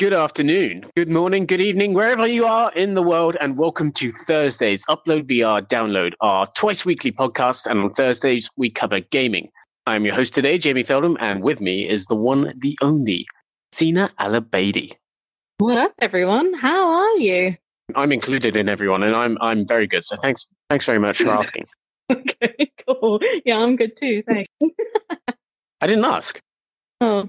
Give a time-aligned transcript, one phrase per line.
[0.00, 4.10] good afternoon, good morning, good evening, wherever you are in the world, and welcome to
[4.10, 7.66] Thursday's Upload VR Download, our twice weekly podcast.
[7.66, 9.50] And on Thursdays, we cover gaming.
[9.86, 13.26] I'm your host today, Jamie Feltham, and with me is the one, the only,
[13.74, 14.94] Zeena Al-Obaidi.
[15.58, 16.54] What up, everyone?
[16.54, 17.56] How are you?
[17.94, 20.06] I'm included in everyone, and I'm I'm very good.
[20.06, 21.66] So thanks, thanks very much for asking.
[22.10, 23.20] okay, cool.
[23.44, 24.22] Yeah, I'm good too.
[24.26, 24.50] Thanks.
[25.82, 26.40] I didn't ask.
[27.02, 27.28] Oh,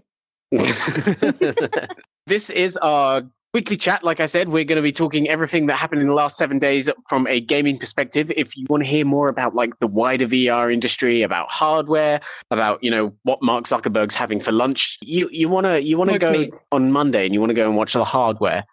[2.32, 3.22] this is our
[3.54, 4.06] weekly chat.
[4.06, 6.60] Like I said, we're going to be talking everything that happened in the last seven
[6.60, 8.32] days from a gaming perspective.
[8.38, 12.82] If you want to hear more about like the wider VR industry, about hardware, about
[12.82, 16.18] you know what Mark Zuckerberg's having for lunch, you you want to you want to
[16.18, 16.54] go meat.
[16.72, 18.64] on Monday and you want to go and watch the hardware.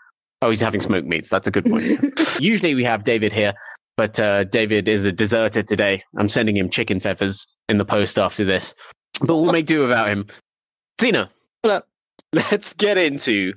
[0.41, 1.29] Oh, he's having smoked meats.
[1.29, 2.01] That's a good point.
[2.41, 3.55] Usually we have David here,
[3.97, 6.05] but uh, David is a deserter today.
[6.17, 8.73] I'm sending him chicken feathers in the post after this,
[9.21, 10.29] but we'll make do without him.
[10.99, 11.29] Tina,
[11.63, 11.88] What up?
[12.33, 13.55] let's get into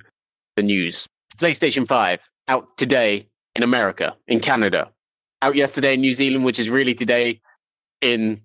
[0.56, 1.06] the news.
[1.38, 3.26] PlayStation 5 out today
[3.56, 4.90] in America, in Canada,
[5.42, 7.40] out yesterday in New Zealand, which is really today
[8.00, 8.40] in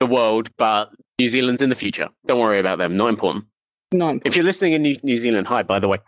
[0.00, 2.08] the world, but New Zealand's in the future.
[2.26, 3.44] Don't worry about them, not important.
[3.92, 5.98] no, If you're listening in New, New Zealand, hi, by the way.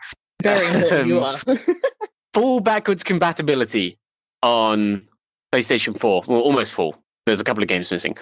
[0.43, 1.09] very important.
[1.09, 1.59] you um, are.
[2.35, 3.99] Full backwards compatibility
[4.43, 5.07] on
[5.53, 6.95] PlayStation 4, well, almost full.
[7.27, 8.17] There's a couple of games missing.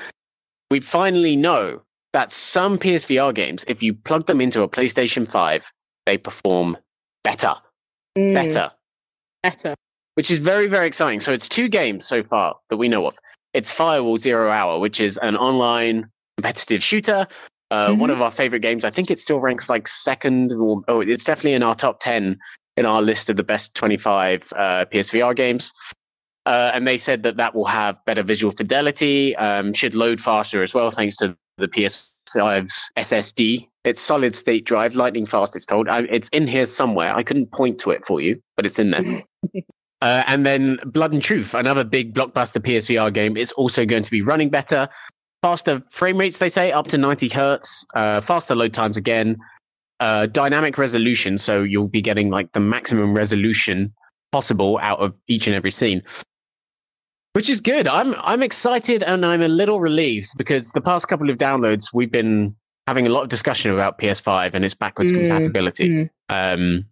[0.70, 1.82] We finally know
[2.16, 5.70] that some PSVR games, if you plug them into a PlayStation 5,
[6.06, 6.74] they perform
[7.22, 7.52] better.
[8.16, 8.70] Mm, Better.
[9.42, 9.74] better.
[10.14, 11.20] Which is very, very exciting.
[11.20, 13.18] So it's two games so far that we know of.
[13.52, 16.08] It's Firewall Zero Hour, which is an online
[16.38, 17.26] competitive shooter.
[17.70, 18.14] Uh, One Mhm.
[18.14, 18.86] of our favorite games.
[18.86, 22.38] I think it still ranks like second, or oh, it's definitely in our top 10
[22.78, 25.70] in our list of the best 25 uh, PSVR games.
[26.46, 30.62] Uh, and they said that that will have better visual fidelity, um, should load faster
[30.62, 33.68] as well, thanks to the PS5's SSD.
[33.84, 35.88] It's solid state drive, lightning fast, it's told.
[35.88, 37.14] I, it's in here somewhere.
[37.14, 39.22] I couldn't point to it for you, but it's in there.
[40.02, 44.10] Uh, and then Blood and Truth, another big blockbuster PSVR game, is also going to
[44.10, 44.88] be running better.
[45.42, 47.84] Faster frame rates, they say, up to 90 hertz.
[47.94, 49.36] Uh, faster load times again.
[49.98, 53.92] Uh, dynamic resolution, so you'll be getting like the maximum resolution
[54.32, 56.02] possible out of each and every scene,
[57.36, 57.86] which is good.
[57.86, 62.10] I'm I'm excited and I'm a little relieved because the past couple of downloads we've
[62.10, 65.88] been having a lot of discussion about PS5 and its backwards Mm, compatibility.
[65.88, 66.10] mm.
[66.30, 66.86] Um,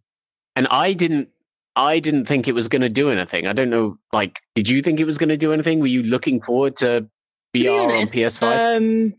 [0.55, 1.29] and I didn't,
[1.77, 3.47] I didn't think it was going to do anything.
[3.47, 3.97] I don't know.
[4.13, 5.81] Like, did you think it was going to do anything?
[5.81, 7.09] Were you looking forward to To
[7.55, 8.77] be VR on PS5?
[8.77, 9.15] Um,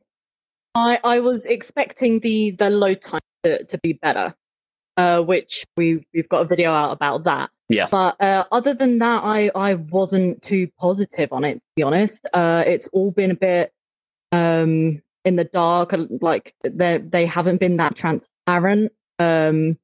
[0.75, 4.35] I I was expecting the the load time to, to be better,
[4.97, 7.50] uh, which we we've got a video out about that.
[7.69, 7.88] Yeah.
[7.89, 11.56] But uh, other than that, I I wasn't too positive on it.
[11.56, 13.72] To be honest, uh, it's all been a bit
[14.31, 15.94] um in the dark.
[16.22, 18.91] Like they they haven't been that transparent.
[19.19, 19.78] Um,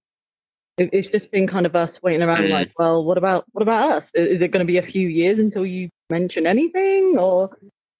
[0.77, 2.43] it, it's just been kind of us waiting around.
[2.43, 2.49] Mm.
[2.51, 4.11] Like, well, what about what about us?
[4.15, 7.57] I- Is it going to be a few years until you mention anything, or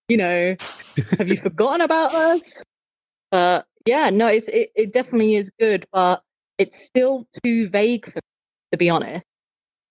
[0.08, 0.56] you know,
[1.18, 2.62] have you forgotten about us?
[3.32, 6.22] But yeah, no, it's it, it definitely is good, but
[6.62, 8.22] it's still too vague for me,
[8.72, 9.26] to be honest.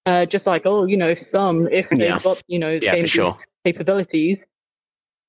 [0.06, 2.18] Uh, just like oh, you know, some if they've Yeah.
[2.22, 3.36] got you know Yeah, game sure.
[3.64, 4.46] capabilities,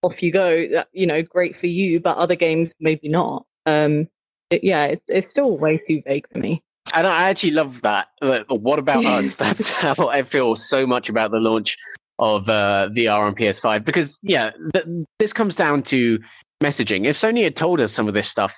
[0.01, 0.67] off you go.
[0.71, 3.45] That you know, great for you, but other games maybe not.
[3.65, 4.07] Um,
[4.49, 6.61] it, yeah, it's it's still way too vague for me.
[6.93, 8.07] And I actually love that.
[8.49, 9.35] What about us?
[9.43, 11.77] That's how I feel so much about the launch
[12.19, 14.85] of uh, VR on PS5 because yeah, th-
[15.19, 16.19] this comes down to
[16.63, 17.05] messaging.
[17.05, 18.53] If Sony had told us some of this stuff,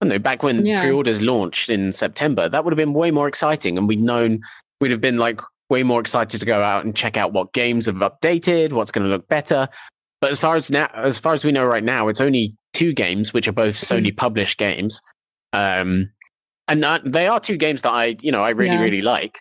[0.00, 0.80] I don't know, back when Yeah.
[0.80, 4.40] pre-orders launched in September, that would have been way more exciting, and we'd known
[4.80, 5.40] we'd have been like
[5.70, 9.04] way more excited to go out and check out what games have updated, what's going
[9.04, 9.68] to look better.
[10.20, 12.92] But as far as now, as far as we know right now, it's only two
[12.92, 15.00] games, which are both Sony published games.
[15.52, 16.10] Um,
[16.68, 18.80] and that, they are two games that I, you know, I really, Yeah.
[18.82, 19.38] really like.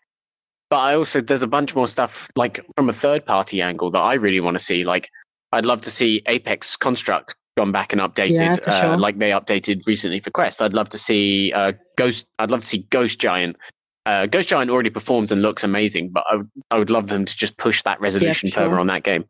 [0.70, 4.02] But I also there's a bunch more stuff like from a third party angle that
[4.02, 4.84] I really want to see.
[4.84, 5.10] Like
[5.52, 8.98] I'd love to see Apex Construct gone back and updated, Yeah, uh, sure.
[8.98, 10.62] like they updated recently for Quest.
[10.62, 12.26] I'd love to see uh, Ghost.
[12.40, 13.58] I'd love to see Ghost Giant.
[14.06, 16.26] Uh, Ghost Giant already performs and looks amazing, but
[16.72, 18.64] I would, love them to just push that resolution sure.
[18.64, 19.26] further on that game.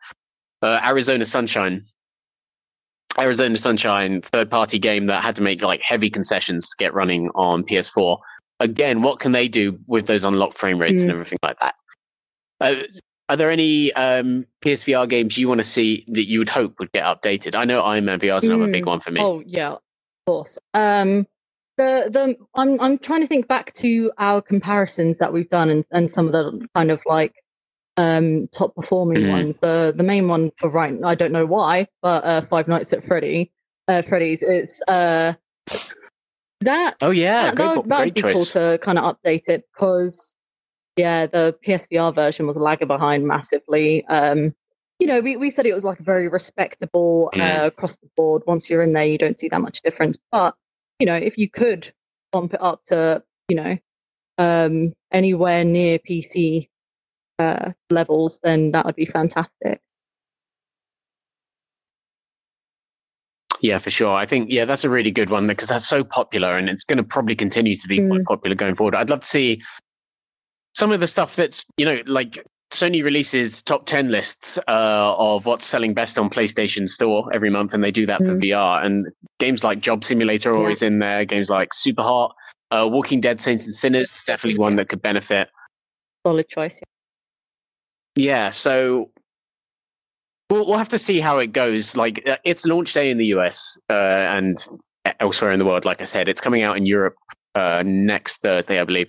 [0.61, 1.85] Uh, Arizona Sunshine.
[3.19, 7.29] Arizona Sunshine, third party game that had to make like heavy concessions to get running
[7.35, 8.17] on PS4.
[8.59, 11.13] Again, what can they do with those unlocked frame rates and Mm.
[11.13, 11.75] everything like that?
[13.29, 16.91] Are there any um, PSVR games you want to see that you would hope would
[16.91, 17.55] get updated?
[17.55, 18.87] I know Iron Man VR is another big Mm.
[18.87, 19.21] one for me.
[19.21, 19.79] Oh yeah, of
[20.27, 20.59] course.
[20.73, 21.25] Um,
[21.77, 25.85] the the I'm I'm trying to think back to our comparisons that we've done and,
[25.91, 27.33] and some of the kind of like
[27.97, 29.29] um top performing Mhm.
[29.29, 29.59] ones.
[29.61, 33.05] The the main one for right I don't know why, but uh, Five Nights at
[33.05, 33.51] Freddy
[33.87, 35.33] uh, Freddy's it's uh
[36.61, 40.32] That Oh yeah, that, great, that, that'd be cool to kind of update it because
[40.95, 44.05] yeah, the PSVR version was lagging behind massively.
[44.07, 44.53] Um,
[44.99, 47.63] you know, we, we said it was like a very respectable Mm.
[47.63, 48.43] uh, across the board.
[48.45, 50.17] Once you're in there, you don't see that much difference.
[50.31, 50.55] But
[50.99, 51.91] you know, if you could
[52.31, 53.77] bump it up to you know
[54.37, 56.69] um, anywhere near PC
[57.39, 59.81] uh, levels, then that would be fantastic.
[63.61, 64.13] Yeah, for sure.
[64.13, 66.97] I think yeah, that's a really good one because that's so popular and it's going
[66.97, 68.25] to probably continue to be quite Mm.
[68.25, 68.93] popular going forward.
[68.93, 69.61] I'd love to see
[70.83, 75.45] some of the stuff that's you know like Sony releases top ten lists uh, of
[75.45, 78.41] what's selling best on PlayStation Store every month, and they do that for Mm.
[78.41, 78.83] VR.
[78.83, 79.07] And
[79.39, 80.59] games like Job Simulator are Yeah.
[80.59, 81.23] always in there.
[81.23, 82.35] Games like Super Hot,
[82.71, 85.49] uh, Walking Dead, Saints and Sinners is definitely one that could benefit.
[86.27, 86.81] Solid choice.
[88.17, 89.11] Yeah, so
[90.49, 91.95] we'll we'll have to see how it goes.
[91.95, 93.93] Like uh, it's launch day in the US uh,
[94.37, 94.57] and
[95.21, 95.85] elsewhere in the world.
[95.85, 97.15] Like I said, it's coming out in Europe
[97.55, 99.07] uh, next Thursday, I believe.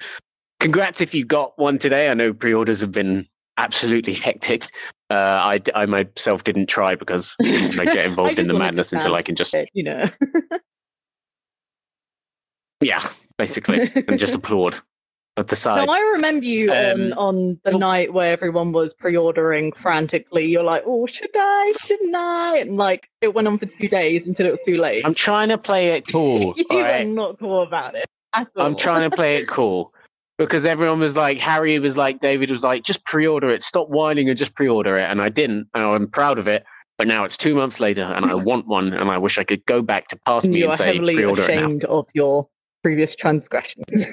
[0.60, 2.08] Congrats if you got one today.
[2.10, 3.26] I know pre-orders have been
[3.58, 4.64] absolutely hectic.
[5.10, 9.22] Uh, I I myself didn't try because I get involved in the madness until I
[9.22, 10.08] can just it, you know.
[12.80, 13.06] yeah,
[13.38, 14.74] basically, and just applaud
[15.36, 15.92] at the No, sides.
[15.94, 20.46] I remember you on, Um, on the well- night where everyone was pre-ordering frantically.
[20.46, 21.72] You're like, "Oh, should I?
[21.80, 25.02] Shouldn't I?" And like, it went on for two days until it was too late.
[25.04, 26.54] I'm trying to play it cool.
[26.56, 27.06] you right?
[27.06, 28.06] not cool about it.
[28.56, 29.94] I'm trying to play it cool
[30.38, 34.28] because everyone was like, Harry was like, David was like, just pre-order it, stop whining
[34.28, 36.64] and just pre-order it, and I didn't, and I'm proud of it.
[36.96, 39.64] But now it's two months later, and I want one, and I wish I could
[39.66, 41.62] go back to past me you and are say, heavily pre-order it now.
[41.64, 42.48] ashamed of your
[42.82, 43.84] previous transgressions.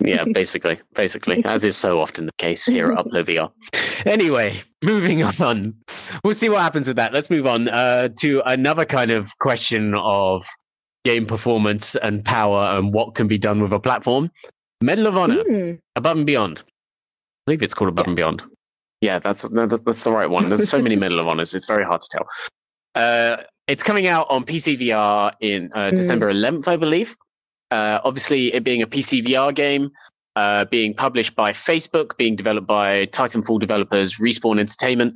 [0.00, 4.06] Yeah, basically, basically, as is so often the case here at Upload VR.
[4.06, 5.74] Anyway, moving on.
[6.24, 7.12] We'll see what happens with that.
[7.12, 10.44] Let's move on uh, to another kind of question of
[11.04, 14.30] game performance and power and what can be done with a platform.
[14.82, 15.42] Medal of Honor.
[15.42, 15.72] Hmm.
[15.96, 16.58] Above and Beyond.
[16.60, 16.62] I
[17.46, 18.42] believe it's called Above and Beyond.
[19.00, 20.48] Yeah, that's, that's that's the right one.
[20.48, 22.26] There's so many Medal of Honors, it's very hard to tell.
[22.94, 25.94] Uh, it's coming out on PC VR in uh, Mm.
[25.96, 27.16] December 11th, I believe.
[27.70, 29.90] Uh, obviously, it being a PC VR game,
[30.36, 35.14] uh, being published by Facebook, being developed by Titanfall developers, Respawn Entertainment,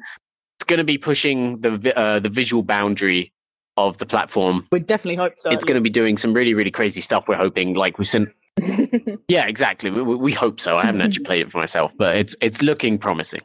[0.56, 3.32] it's going to be pushing the uh, the visual boundary
[3.76, 4.66] of the platform.
[4.70, 5.50] We definitely hope so.
[5.50, 7.28] It's going to be doing some really really crazy stuff.
[7.28, 8.32] We're hoping, like we've seen
[9.28, 9.90] yeah, exactly.
[9.90, 10.76] We, we we hope so.
[10.76, 13.42] I haven't actually played it for myself, but it's it's looking promising.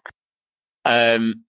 [0.85, 1.43] Um,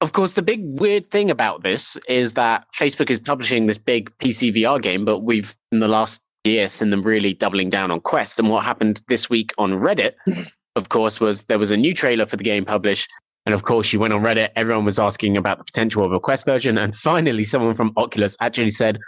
[0.00, 4.16] of course, the big weird thing about this is that Facebook is publishing this big
[4.18, 8.00] PC VR game, but we've in the last year seen them really doubling down on
[8.00, 8.38] Quest.
[8.38, 10.14] And what happened this week on Reddit,
[10.76, 13.10] of course, was there was a new trailer for the game published.
[13.48, 16.20] And of course, you went on Reddit, everyone was asking about the potential of a
[16.20, 16.76] Quest version.
[16.76, 18.98] And finally, someone from Oculus actually said,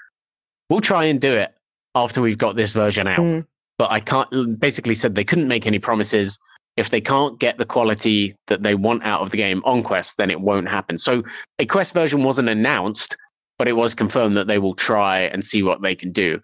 [0.70, 1.54] We'll try and do it
[1.94, 3.44] after we've got this version out Mm.
[3.76, 4.58] but I can't.
[4.58, 6.38] Basically, said they couldn't make any promises.
[6.78, 10.16] If they can't get the quality that they want out of the game on Quest,
[10.16, 10.96] then it won't happen.
[10.96, 11.22] So
[11.58, 13.18] a Quest version wasn't announced,
[13.58, 16.40] but it was confirmed that they will try and see what they can do,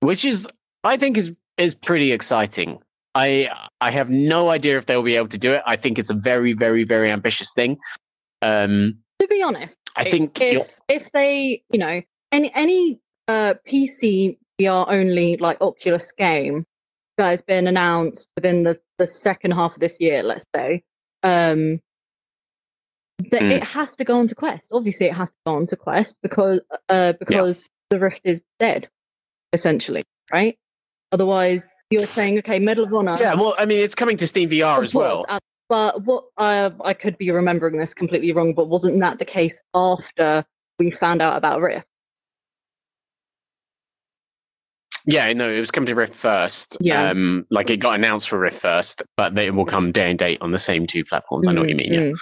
[0.00, 0.48] which is,
[0.82, 2.78] I think, is is pretty exciting.
[3.14, 3.50] I
[3.80, 5.62] I have no idea if they'll be able to do it.
[5.66, 7.78] I think it's a very, very, very ambitious thing.
[8.42, 12.02] Um, to be honest, I think you're- if if they, you know,
[12.32, 16.66] any any uh, PC VR only like Oculus game
[17.16, 20.82] that has been announced within the the second half of this year, let's say,
[21.22, 21.80] um,
[23.30, 23.52] that Mm.
[23.52, 24.68] it has to go on to Quest.
[24.72, 28.88] Obviously, it has to go on to Quest because uh, because the Rift is dead,
[29.52, 30.02] essentially,
[30.32, 30.58] right?
[31.12, 33.16] Otherwise, you're saying, okay, Medal of Honor.
[33.20, 33.34] yeah.
[33.34, 35.24] Well, I mean, it's coming to Steam VR as well.
[35.28, 35.38] uh,
[35.68, 39.60] But what uh, I could be remembering this completely wrong, but wasn't that the case
[39.74, 40.44] after
[40.78, 41.86] we found out about Rift?
[45.06, 46.78] Yeah, no, it was coming to Rift first.
[46.80, 47.10] Yeah.
[47.10, 50.38] Um, like it got announced for Rift first, but they will come day and date
[50.40, 51.46] on the same two platforms.
[51.46, 51.92] I know what you mean.
[51.92, 52.00] Yeah.
[52.00, 52.14] Mm,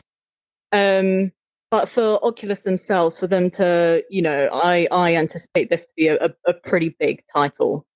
[0.74, 1.26] mm.
[1.26, 1.32] Um,
[1.70, 6.08] but for Oculus themselves, for them to, you know, I I anticipate this to be
[6.08, 7.86] a, a, a pretty big title.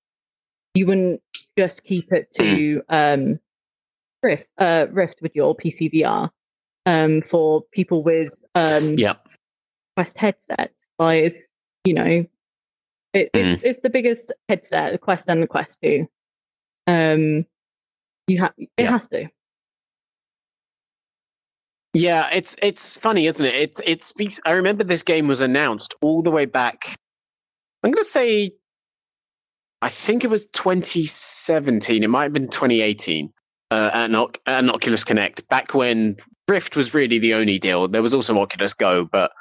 [0.73, 1.21] You wouldn't
[1.57, 3.39] just keep it to um,
[4.23, 6.29] Rift, uh, Rift with your PC VR.
[6.85, 9.15] Um, for people with um, Yeah.
[9.97, 11.49] Quest headsets, like it's
[11.83, 12.25] you know,
[13.13, 13.55] it, Mm.
[13.55, 16.07] it's it's the biggest headset, the Quest and the Quest Two.
[16.85, 17.45] Um,
[18.27, 18.91] you have it Yeah.
[18.91, 19.27] has to.
[21.93, 23.55] Yeah, it's it's funny, isn't it?
[23.55, 24.39] It's it speaks.
[24.45, 26.95] I remember this game was announced all the way back.
[27.83, 28.51] I'm going to say,
[29.81, 32.03] I think it was 2017.
[32.03, 33.31] It might have been 2018.
[33.69, 36.15] Uh, at, an, an Oculus Connect, back when
[36.47, 37.85] Rift was really the only deal.
[37.89, 39.31] There was also Oculus Go, but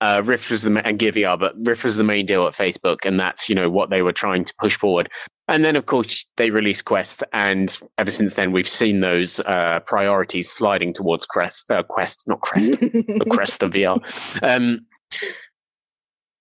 [0.00, 2.54] uh, Rift was the ma- and Gear VR, but Rift was the main deal at
[2.54, 5.08] Facebook, and that's you know what they were trying to push forward.
[5.48, 9.80] And then of course they released Quest, and ever since then we've seen those uh,
[9.86, 13.98] priorities sliding towards Quest, uh, Quest, not Crest, the Crest of VR.
[14.42, 14.80] Um,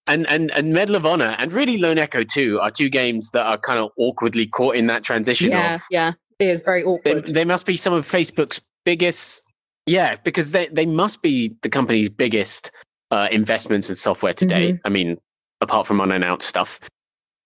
[0.08, 3.46] and and and Medal of Honor and really Lone Echo 2 are two games that
[3.46, 6.88] are kind of awkwardly caught in that transition yeah, of yeah, it is very they,
[6.88, 7.26] awkward.
[7.28, 9.44] they must be some of Facebook's biggest
[9.88, 12.72] yeah, because they they must be the company's biggest
[13.10, 14.74] uh, investments in software today.
[14.74, 14.82] Mm-hmm.
[14.86, 15.18] I mean,
[15.62, 16.80] apart from unannounced stuff.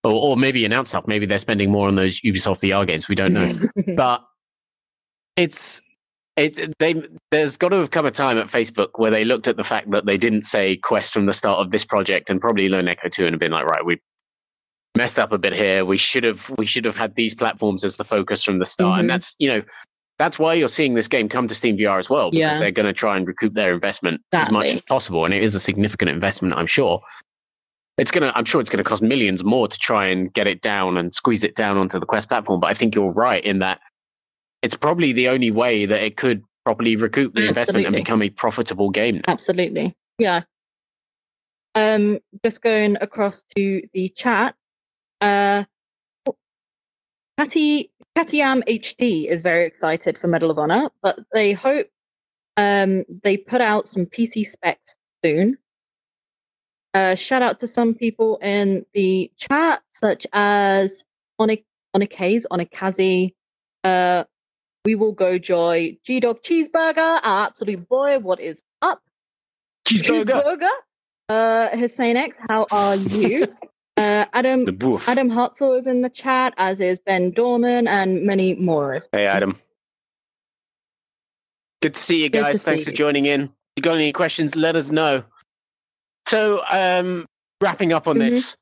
[0.03, 1.05] Or, or maybe announced stuff.
[1.05, 3.07] Maybe they're spending more on those Ubisoft VR games.
[3.07, 3.59] We don't know.
[3.95, 4.23] but
[5.35, 5.79] it's
[6.37, 6.95] it they
[7.31, 9.91] there's got to have come a time at Facebook where they looked at the fact
[9.91, 13.09] that they didn't say Quest from the start of this project and probably Lone Echo
[13.09, 13.99] 2 and have been like, right, we
[14.97, 15.85] messed up a bit here.
[15.85, 18.97] We should have we should have had these platforms as the focus from the start.
[18.97, 18.99] Mhm.
[19.01, 19.61] And that's you know
[20.19, 22.59] that's why you're seeing this game come to Steam VR as well, because Yeah.
[22.59, 25.25] they're going to try and recoup their investment as much as possible.
[25.25, 27.01] And it is a significant investment, I'm sure.
[27.97, 30.97] It's gonna I'm sure it's gonna cost millions more to try and get it down
[30.97, 32.59] and squeeze it down onto the Quest platform.
[32.59, 33.79] But I think you're right in that
[34.61, 38.29] it's probably the only way that it could properly recoup the investment and become a
[38.29, 39.33] profitable game now.
[39.33, 39.95] Absolutely.
[40.19, 40.41] Yeah.
[41.73, 44.55] Um, just going across to the chat.
[45.19, 45.63] Uh,
[47.37, 51.87] Catty Cattyam HD is very excited for Medal of Honor, but they hope
[52.57, 55.57] um they put out some PC specs soon.
[56.93, 61.03] Uh, shout out to some people in the chat, such as
[61.39, 61.63] Onik
[61.95, 63.33] Onikaze, Onikazi,
[63.85, 64.25] uh,
[64.83, 68.99] We Will Go Joy, G Dog Cheeseburger, our absolute boy, what is up?
[69.87, 70.69] Cheeseburger.
[71.29, 73.43] Uh, Hussein X, how are you?
[73.97, 75.07] uh, Adam The boof.
[75.07, 79.03] Adam Hartzell is in the chat, as is Ben Dorman, and many more.
[79.11, 79.55] Hey Adam.
[81.81, 82.61] Good to see you guys.
[82.63, 82.95] Thanks for you.
[82.95, 83.43] joining in.
[83.43, 85.23] If you got any questions, let us know.
[86.27, 87.25] So, um,
[87.61, 88.29] wrapping up on Mhm.
[88.29, 88.55] this,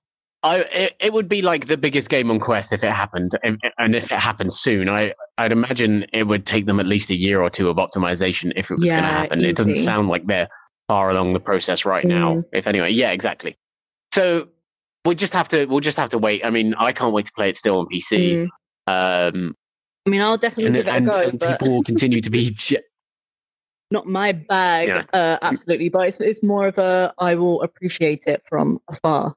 [0.43, 3.59] I it, it would be like the biggest game on Quest if it happened, and,
[3.77, 7.15] and if it happened soon, I I'd imagine it would take them at least a
[7.15, 9.45] year or two of optimization if it was going to Yeah, happen.
[9.45, 10.49] It doesn't sound like they're
[10.89, 12.35] far along the process right now.
[12.35, 12.43] Mm.
[12.51, 13.57] If anyway, yeah, exactly.
[14.13, 14.49] So
[15.05, 16.45] we'll just have to we'll just have to wait.
[16.45, 18.47] I mean, I can't wait to play it still on PC.
[18.87, 19.33] Mm.
[19.33, 19.55] Um,
[20.05, 22.29] I mean, I'll definitely and give it a go, and but people will continue to
[22.29, 22.57] be
[23.91, 25.03] not my bag, Yeah.
[25.13, 25.87] uh, absolutely.
[25.87, 29.35] But it's, it's more of a I will appreciate it from afar.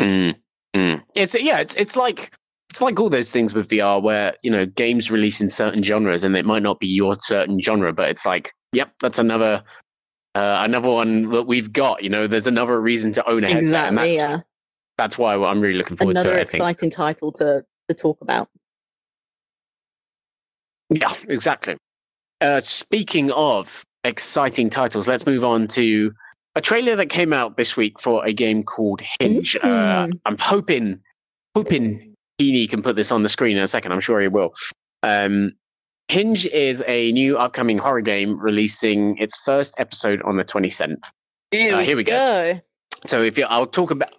[0.00, 0.36] Mm,
[0.76, 1.02] mm.
[1.16, 2.30] It's yeah, it's it's like
[2.70, 6.22] it's like all those things with VR where you know games release in certain genres
[6.24, 9.62] and it might not be your certain genre, but it's like, yep, that's another
[10.36, 12.04] uh, another one that we've got.
[12.04, 14.40] You know, there's another reason to own a headset, and that's yeah.
[14.96, 16.54] that's why I'm really looking forward Another to think.
[16.54, 18.48] exciting title to to talk about.
[20.90, 21.76] Yeah, exactly.
[22.40, 26.12] Uh, speaking of exciting titles, let's move on to
[26.54, 29.56] a trailer that came out this week for a game called Hinge.
[29.56, 30.12] Uh, Mm.
[30.24, 31.00] I'm hoping,
[31.54, 32.09] hoping
[32.40, 33.92] Heaney can put this on the screen in a second.
[33.92, 34.52] I'm sure he will.
[35.02, 35.52] Um,
[36.08, 40.96] Hinge is a new upcoming horror game releasing its first episode on the 27th.
[41.52, 42.58] Uh, here we go.
[43.06, 44.14] So if you, I'll talk about,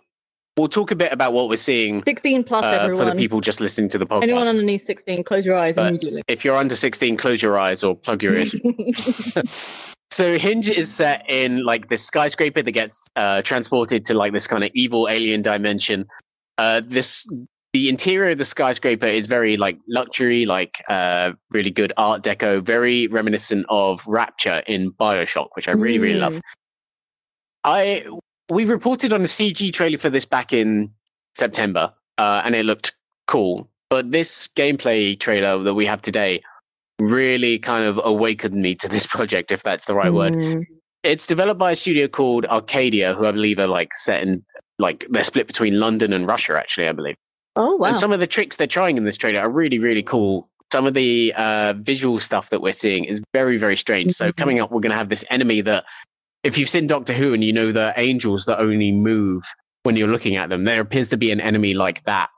[0.55, 3.07] we'll talk a bit about what we're seeing 16 plus, uh, everyone.
[3.07, 4.23] for the people just listening to the podcast.
[4.23, 6.23] Anyone underneath 16, close your eyes But- immediately.
[6.27, 8.55] if you're under 16, close your eyes or plug your ears.
[10.13, 14.45] So Hinge is set in like this skyscraper that gets uh, transported to like this
[14.45, 16.05] kind of evil alien dimension.
[16.57, 17.25] Uh, this
[17.73, 22.61] the interior of the skyscraper is very like luxury, like uh, really good art deco,
[22.61, 26.33] very reminiscent of Rapture in Bioshock, which I really really love.
[26.33, 26.41] Mm.
[27.63, 28.05] I
[28.49, 30.91] we reported on a CG trailer for this back in
[31.35, 32.93] September, uh, and it looked
[33.27, 33.69] cool.
[33.89, 36.41] But this gameplay trailer that we have today
[36.99, 40.33] really kind of awakened me to this project, if that's the right word.
[40.33, 40.65] Mm.
[41.03, 44.43] It's developed by a studio called Arcadia, who I believe are like set in
[44.77, 47.15] like they're split between London and Russia, actually, I believe.
[47.55, 47.87] Oh wow.
[47.87, 50.49] And some of the tricks they're trying in this trailer are really, really cool.
[50.71, 54.13] Some of the uh, visual stuff that we're seeing is very, very strange.
[54.13, 54.37] So Mhm.
[54.37, 55.83] coming up, we're going to have this enemy that,
[56.43, 59.43] if you've seen Doctor Who and you know the angels that only move
[59.83, 62.29] when you're looking at them, there appears to be an enemy like that,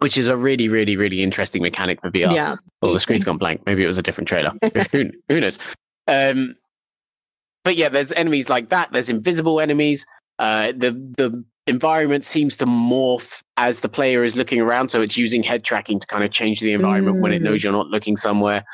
[0.00, 2.34] which is a really, really, really interesting mechanic for VR.
[2.34, 2.56] yeah.
[2.82, 3.62] Well, the screen's gone blank.
[3.64, 4.52] Maybe it was a different trailer.
[4.92, 5.58] who, who knows?
[6.08, 6.56] Um,
[7.64, 8.90] but yeah, there's enemies like that.
[8.92, 10.04] There's invisible enemies.
[10.38, 15.16] Uh, the the environment seems to morph as the player is looking around, so it's
[15.16, 17.44] using head tracking to kind of change the environment when it Mm.
[17.44, 18.64] knows you're not looking somewhere.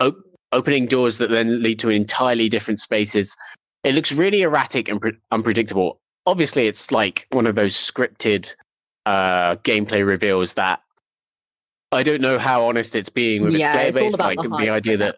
[0.00, 0.22] Op-
[0.52, 3.36] opening doors that then lead to entirely different spaces.
[3.84, 5.98] It looks really erratic and pre- unpredictable.
[6.26, 8.54] Obviously, it's like one of those scripted
[9.06, 10.82] uh, gameplay reveals that
[11.90, 14.18] I don't know how honest it's being with Yeah, its player base.
[14.18, 15.16] Like the the, idea that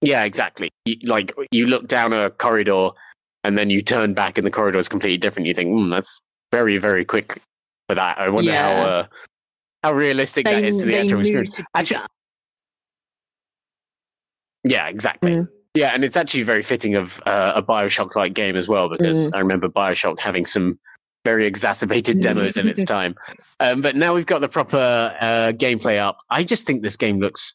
[0.00, 0.70] Yeah, exactly.
[0.84, 2.90] You, like you look down a corridor
[3.44, 5.46] and then you turn back and the corridor is completely different.
[5.46, 6.20] You think, mm, that's
[6.50, 7.40] very, very quick
[7.88, 8.18] for that.
[8.18, 8.68] I wonder Yeah.
[8.68, 9.06] how uh,
[9.82, 11.60] how realistic that is to the they actual experience.
[11.74, 12.10] Actually, that.
[14.64, 15.32] Yeah, exactly.
[15.32, 15.48] Mm.
[15.74, 19.34] Yeah, and it's actually very fitting of uh, a Bioshock-like game as well because Mm.
[19.34, 20.78] I remember Bioshock having some
[21.24, 23.14] very exacerbated demos in its time.
[23.60, 24.76] Um, but now we've got the proper
[25.20, 26.18] uh, gameplay up.
[26.30, 27.54] I just think this game looks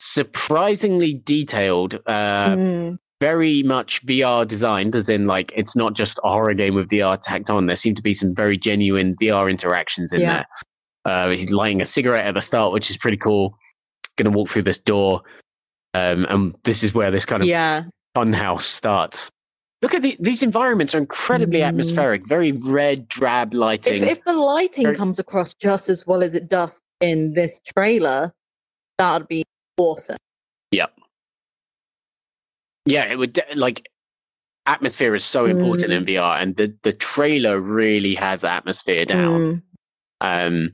[0.00, 2.00] surprisingly detailed.
[2.06, 2.98] Uh, Mm.
[3.22, 7.16] Very much VR designed, as in like it's not just a horror game with VR
[7.20, 7.66] tacked on.
[7.66, 10.34] There seem to be some very genuine VR interactions in Yeah.
[10.34, 10.46] there.
[11.04, 13.56] Uh, he's lighting a cigarette at the start, which is pretty cool.
[14.16, 15.22] Going to walk through this door,
[15.94, 19.30] um, and this is where this kind of yeah, fun house starts.
[19.82, 21.68] Look at the, these environments are incredibly Mm.
[21.68, 24.02] atmospheric, very red, drab lighting.
[24.02, 27.60] if, if the lighting Very- comes across just as well as it does in this
[27.76, 28.32] trailer,
[28.98, 29.44] that would be
[29.78, 30.16] awesome.
[30.72, 30.86] yeah,
[32.86, 33.88] it would like
[34.66, 35.96] atmosphere is so important Mm.
[35.96, 39.62] in VR, and the the trailer really has atmosphere down.
[40.22, 40.46] Mm.
[40.46, 40.72] Um,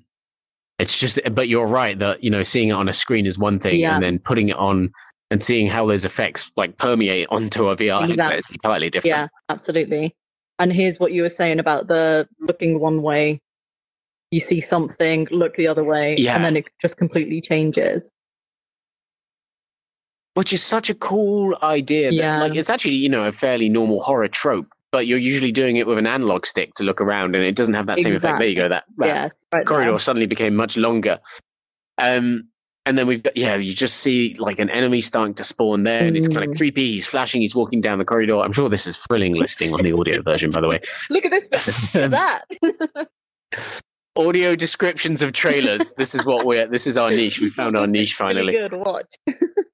[0.78, 3.58] it's just, but you're right that you know seeing it on a screen is one
[3.58, 3.94] thing, Yeah.
[3.94, 4.92] and then putting it on
[5.30, 9.10] and seeing how those effects like permeate onto a VR headset is entirely different.
[9.14, 10.14] Yeah, absolutely.
[10.58, 13.40] And here's what you were saying about the looking one way,
[14.30, 16.34] you see something, look the other way, Yeah.
[16.34, 18.10] and then it just completely changes.
[20.38, 22.08] Which is such a cool idea.
[22.10, 22.40] That, Yeah.
[22.42, 25.86] Like it's actually you know a fairly normal horror trope, but you're usually doing it
[25.86, 28.38] with an analog stick to look around, and it doesn't have that same effect.
[28.38, 28.68] There you go.
[28.68, 29.98] That, that yeah, right corridor there.
[29.98, 31.18] suddenly became much longer.
[31.98, 32.48] Um,
[32.86, 36.06] and then we've got yeah, you just see like an enemy starting to spawn there,
[36.06, 36.56] and it's kind of Mm.
[36.56, 36.92] creepy.
[36.92, 37.40] He's flashing.
[37.40, 38.38] He's walking down the corridor.
[38.38, 40.80] I'm sure this is thrilling listening on the audio version, by the way.
[41.10, 43.08] Look at this, look at that.
[44.16, 45.92] audio descriptions of trailers.
[45.96, 46.66] this is what we're.
[46.66, 47.40] This is our niche.
[47.40, 48.52] We found our niche finally.
[48.52, 49.12] Good watch.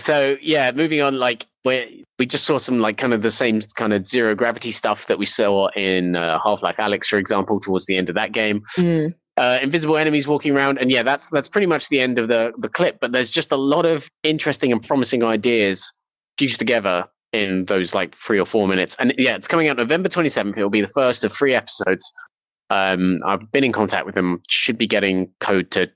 [0.00, 1.18] So yeah, moving on.
[1.18, 4.70] Like we we just saw some like kind of the same kind of zero gravity
[4.70, 8.14] stuff that we saw in uh, Half Life Alyx, for example, towards the end of
[8.14, 8.62] that game.
[8.76, 9.14] Mm.
[9.36, 12.52] uh, invisible enemies walking around, and yeah, that's that's pretty much the end of the
[12.58, 12.98] the clip.
[13.00, 15.92] But there's just a lot of interesting and promising ideas
[16.38, 18.96] fused together in those like three or four minutes.
[18.98, 20.56] And yeah, it's coming out November 27th.
[20.56, 22.04] It'll be the first of three episodes.
[22.70, 24.42] Um, I've been in contact with them.
[24.48, 25.92] Should be getting code to to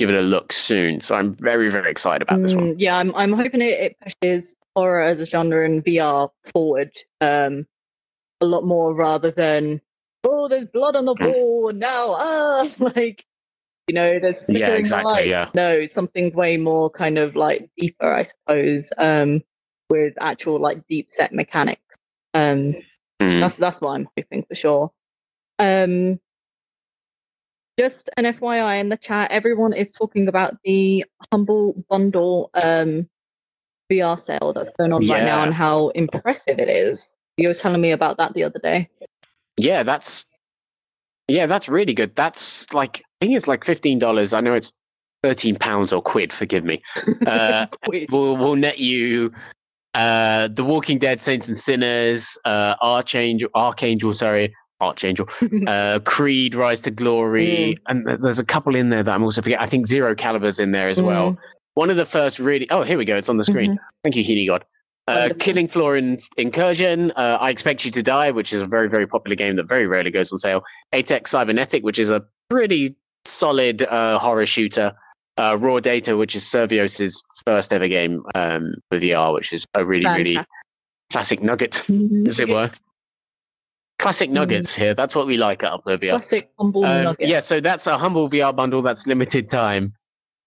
[0.00, 1.00] give it a look soon.
[1.00, 2.70] So I'm very very excited about this one.
[2.70, 6.90] Mm, yeah, I'm I'm hoping it, it pushes horror as a genre in VR forward
[7.20, 7.66] um
[8.40, 9.80] a lot more rather than
[10.26, 11.26] oh there's blood on the Mm.
[11.32, 12.64] wall and now ah
[12.96, 13.24] like
[13.88, 15.50] you know there's yeah, exactly, yeah.
[15.54, 19.42] No, something way more kind of like deeper, I suppose, um
[19.90, 21.96] with actual like deep set mechanics.
[22.34, 22.74] Um
[23.20, 23.40] Mm.
[23.40, 24.90] that's that's what I'm hoping for sure.
[25.58, 26.18] Um,
[27.80, 33.08] just an FYI in the chat, everyone is talking about the Humble Bundle um,
[33.90, 37.08] VR sale that's going on right now and how impressive it is.
[37.38, 38.90] You were telling me about that the other day.
[39.56, 40.26] Yeah, that's
[41.26, 42.14] yeah, that's really good.
[42.16, 44.34] That's like I think it's like fifteen dollars.
[44.34, 44.74] I know it's
[45.22, 46.32] thirteen pounds or quid.
[46.34, 46.82] Forgive me.
[47.26, 49.30] Uh, Wait, will will net you
[49.94, 55.28] uh the walking dead saints and sinners uh archangel archangel sorry archangel
[55.66, 59.42] uh creed rise to glory and th- there's a couple in there that i'm also
[59.42, 61.36] forgetting i think zero calibers in there as well.
[61.74, 63.78] One of the first really oh here we go it's on the screen.
[64.02, 64.64] Thank you healy god.
[65.08, 68.88] Uh, killing floor in incursion uh, i expect you to die which is a very
[68.88, 70.62] very popular game that very rarely goes on sale.
[70.92, 74.92] A-Tech cybernetic which is a pretty solid uh, horror shooter.
[75.38, 79.84] Uh, Raw Data, which is Survios's first ever game um, for VR, which is a
[79.86, 80.38] really, really
[81.10, 82.28] classic nugget, Mhm.
[82.28, 82.70] as it were.
[84.00, 84.94] Classic nuggets here.
[84.94, 86.10] That's what we like at VR.
[86.10, 87.28] Classic Humble Um, Nugget.
[87.28, 89.92] yeah, so that's a humble VR bundle that's limited time.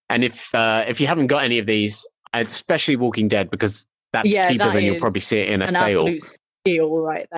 [0.09, 4.33] And if uh, if you haven't got any of these, especially Walking Dead, because that's
[4.33, 6.09] Yeah, cheaper that than you'll probably see it in a sale.
[6.63, 7.37] steal right there.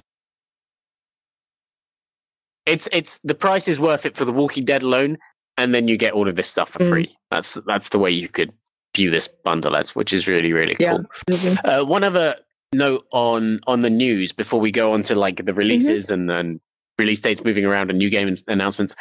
[2.65, 5.17] It's it's the price is worth it for the Walking Dead alone,
[5.58, 6.89] and then you get all of this stuff for Mm.
[6.89, 7.17] free.
[7.30, 8.54] That's that's the way you could
[8.95, 11.04] view this bundle as, which is really really cool.
[11.30, 11.58] absolutely.
[11.69, 12.36] Uh, one other
[12.75, 16.59] note on on the news before we go on to like the releases and and
[16.97, 18.95] release dates moving around and new game announcements.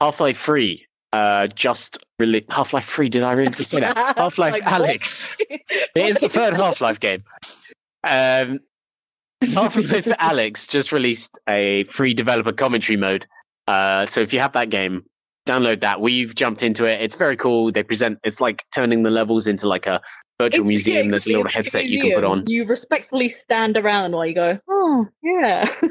[0.00, 2.50] Half Life Three, uh, just released.
[2.50, 3.08] Half Life Three.
[3.08, 3.96] Did I really just say that?
[4.18, 4.62] Half Life Like.
[4.64, 5.34] Alyx.
[5.38, 7.22] It is the third Half Life game.
[8.02, 8.60] Um,
[9.52, 13.26] Half Life Alyx just released a free developer commentary mode.
[13.66, 15.04] Uh, so if you have that game,
[15.46, 16.00] download that.
[16.00, 17.00] We've jumped into it.
[17.00, 17.70] It's very cool.
[17.70, 18.18] They present.
[18.24, 20.00] It's like turning the levels into like a
[20.40, 21.08] virtual It's- museum.
[21.10, 22.44] There's a little headset you can put on.
[22.46, 25.70] You respectfully stand around while you go, oh, yeah.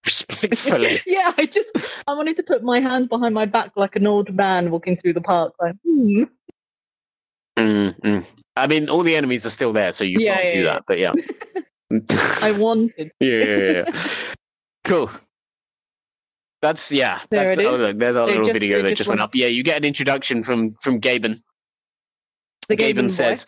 [0.06, 1.00] Respectfully.
[1.06, 1.68] yeah, I just,
[2.08, 5.12] I wanted to put my hand behind my back like an old man walking through
[5.12, 5.52] the park.
[5.60, 6.24] Like, hmm.
[7.58, 8.26] Mm, mm.
[8.56, 10.72] I mean, all the enemies are still there, so you Yeah, can't yeah, do yeah.
[10.72, 10.82] that.
[10.86, 11.12] But yeah,
[12.42, 13.12] I wanted.
[13.20, 14.02] yeah, yeah, yeah, yeah.
[14.84, 15.10] cool.
[16.62, 17.20] That's yeah.
[17.30, 19.20] There That's it oh, look, there's our It little just- video that just just went
[19.20, 19.34] went- up.
[19.34, 21.42] Yeah, you get an introduction from from Gaben.
[22.70, 23.46] The Gaben Gaben says,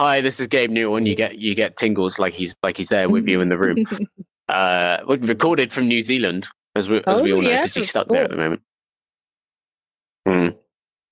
[0.00, 3.08] "Hi, this is Gabe Newell," you get you get tingles like he's like he's there
[3.08, 3.84] with you in the room.
[4.48, 7.84] uh, recorded from New Zealand, as we as we Oh, all know, yes, because he's
[7.84, 8.62] of stuck there at the moment.
[10.26, 10.48] Hmm.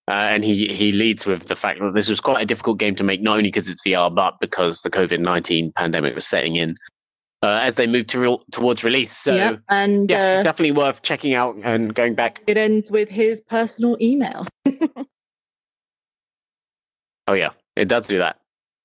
[0.07, 2.95] Uh, and he he leads with the fact that this was quite a difficult game
[2.97, 6.57] to make, not only because it's VR, but because the COVID nineteen pandemic was setting
[6.57, 6.75] in
[7.45, 9.13] uh, as they moved to real, towards release.
[9.13, 12.43] So yeah, and yeah, uh, definitely worth checking out and going back.
[12.47, 14.47] it ends with his personal email.
[17.29, 18.39] Oh yeah, it does do that.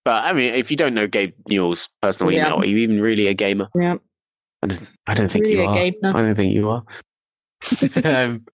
[0.06, 2.47] But I mean, if you don't know Gabe Newell's personal Yeah.
[2.47, 3.67] email, are you even really a gamer?
[3.75, 3.95] Yeah,
[4.63, 5.75] I don't, I don't think really you a are.
[5.75, 6.15] Gabe now.
[6.17, 6.84] I don't think you are.
[8.06, 8.45] um,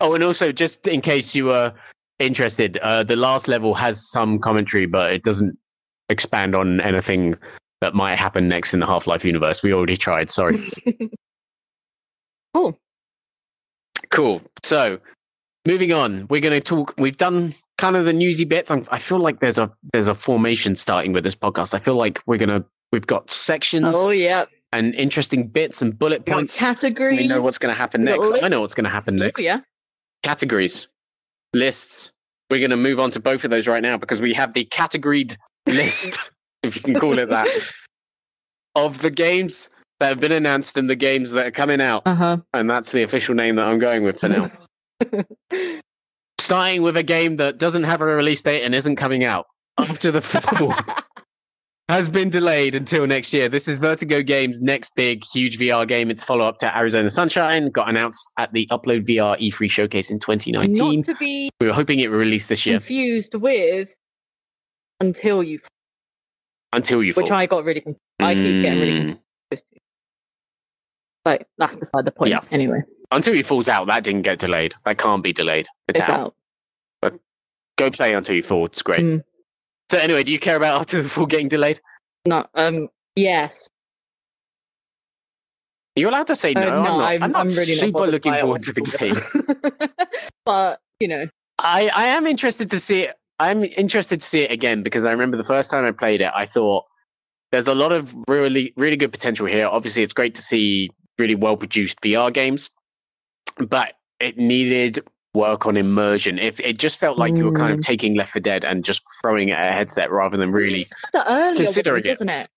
[0.00, 1.72] oh, and also, just in case you were
[2.18, 5.58] interested, uh, the last level has some commentary, but it doesn't
[6.08, 7.36] expand on anything
[7.80, 9.62] that might happen next in the Half Life universe.
[9.62, 10.30] We already tried.
[10.30, 10.62] Sorry.
[12.54, 12.78] Cool.
[14.10, 14.42] Cool.
[14.62, 14.98] So,
[15.66, 16.94] moving on, we're going to talk.
[16.98, 18.70] We've done kind of the newsy bits.
[18.70, 21.74] I'm, I feel like there's a there's a formation starting with this podcast.
[21.74, 26.24] I feel like we're gonna we've got sections Oh yeah, and interesting bits and bullet
[26.24, 26.58] points.
[26.58, 27.18] categories.
[27.20, 28.32] We know what's going to happen next.
[28.42, 29.42] I know what's going to happen Oh, next.
[29.42, 29.60] yeah,
[30.22, 30.88] Categories,
[31.54, 32.10] lists.
[32.50, 34.64] We're going to move on to both of those right now because we have the
[34.66, 36.18] categoried list,
[36.62, 37.48] if you can call it that,
[38.76, 42.02] of the games that have been announced and the games that are coming out.
[42.06, 42.36] uh huh.
[42.52, 44.50] And that's the official name that I'm going with for now.
[46.52, 49.46] Starting with a game that doesn't have a release date and isn't coming out
[49.78, 50.74] after the fall
[51.88, 53.48] has been delayed until next year.
[53.48, 56.10] This is Vertigo Games' next big, huge VR game.
[56.10, 60.18] Its follow up to Arizona Sunshine got announced at the Upload VR E3 showcase in
[60.18, 60.96] 2019.
[60.96, 63.88] Not to be We were hoping it would release this year confused with
[65.00, 65.58] until you,
[66.74, 67.38] until you which fall.
[67.38, 68.02] I got really confused.
[68.20, 69.64] I keep getting really Mm, confused.
[71.24, 72.30] But that's beside the point.
[72.30, 72.40] Yeah.
[72.50, 74.74] Anyway, Until you falls out, that didn't get delayed.
[74.84, 75.66] That can't be delayed.
[75.88, 76.20] It's, it's out.
[76.20, 76.34] out.
[77.82, 78.66] Go play Until You Fall.
[78.66, 79.00] It's great.
[79.00, 79.24] Mm.
[79.90, 81.80] So anyway, do you care about after the Fall getting delayed?
[82.26, 83.68] No, um, yes.
[85.96, 86.62] You're allowed to say no?
[86.62, 89.88] Uh, I'm not, I'm, I'm not I'm really super not looking forward to the game.
[90.46, 91.26] but you know,
[91.58, 93.16] I, I am interested to see it.
[93.40, 96.30] I'm interested to see it again because I remember the first time I played it,
[96.34, 96.84] I thought
[97.50, 99.66] there's a lot of really, really good potential here.
[99.66, 102.70] Obviously, it's great to see really well produced VR games,
[103.58, 105.00] but it needed
[105.34, 106.38] work on immersion.
[106.38, 107.82] If it just felt like you were kind of Mm.
[107.84, 111.54] taking Left 4 Dead and just throwing it at a headset rather than really, earlier
[111.56, 112.08] Considering it.
[112.08, 112.48] wasn't it?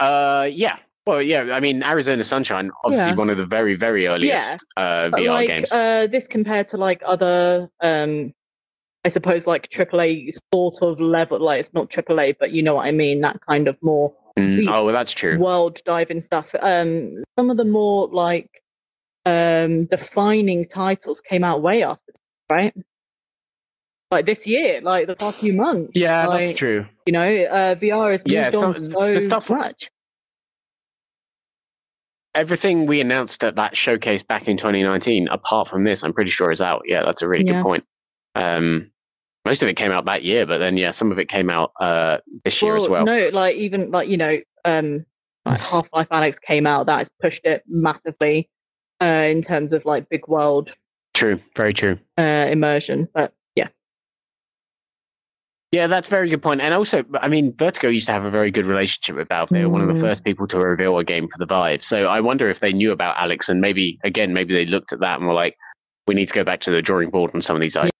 [0.00, 0.76] uh, yeah.
[1.06, 1.52] Well, yeah.
[1.54, 3.14] I mean, Arizona Sunshine, obviously Yeah.
[3.16, 5.72] one of the very, very earliest uh, VR like games.
[5.72, 8.32] uh, this compared to like other, um,
[9.04, 11.38] I suppose like AAA sort of level.
[11.38, 13.20] Like it's not AAA, but you know what I mean.
[13.20, 15.38] That kind of more Mm, oh, well, that's true.
[15.38, 16.54] world diving stuff.
[16.60, 18.50] Um, some of the more like
[19.26, 22.12] um defining titles came out way after,
[22.50, 22.74] right?
[24.10, 25.92] Like this year, like the past few months.
[25.94, 26.86] Yeah, like, that's true.
[27.06, 29.90] You know, uh, VR has moved Yeah, some- so the stuff- much.
[32.34, 36.50] everything we announced at that showcase back in 2019, apart from this, I'm pretty sure
[36.50, 36.82] is out.
[36.84, 37.54] Yeah, that's a really Yeah.
[37.54, 37.84] good point.
[38.34, 38.90] Um,
[39.46, 41.72] most of it came out that year, but then yeah, some of it came out
[41.80, 43.04] uh, this year as well.
[43.04, 45.06] No, like even like you know, um,
[45.46, 46.86] like Half Life Alyx came out.
[46.86, 48.50] That has pushed it massively
[49.02, 50.72] uh, in terms of like big world
[51.14, 51.98] True, very true.
[52.18, 53.08] uh, immersion.
[53.14, 53.68] But yeah,
[55.72, 56.60] Yeah, that's a very good point.
[56.60, 59.48] And also, I mean, Vertigo used to have a very good relationship with Valve.
[59.50, 60.00] They were one of the Mm.
[60.00, 61.82] first people to reveal a game for the Vive.
[61.82, 65.00] So I wonder if they knew about Alyx and maybe, again, maybe they looked at
[65.00, 65.56] that and were like,
[66.06, 67.90] we need to go back to the drawing board on some of these ideas.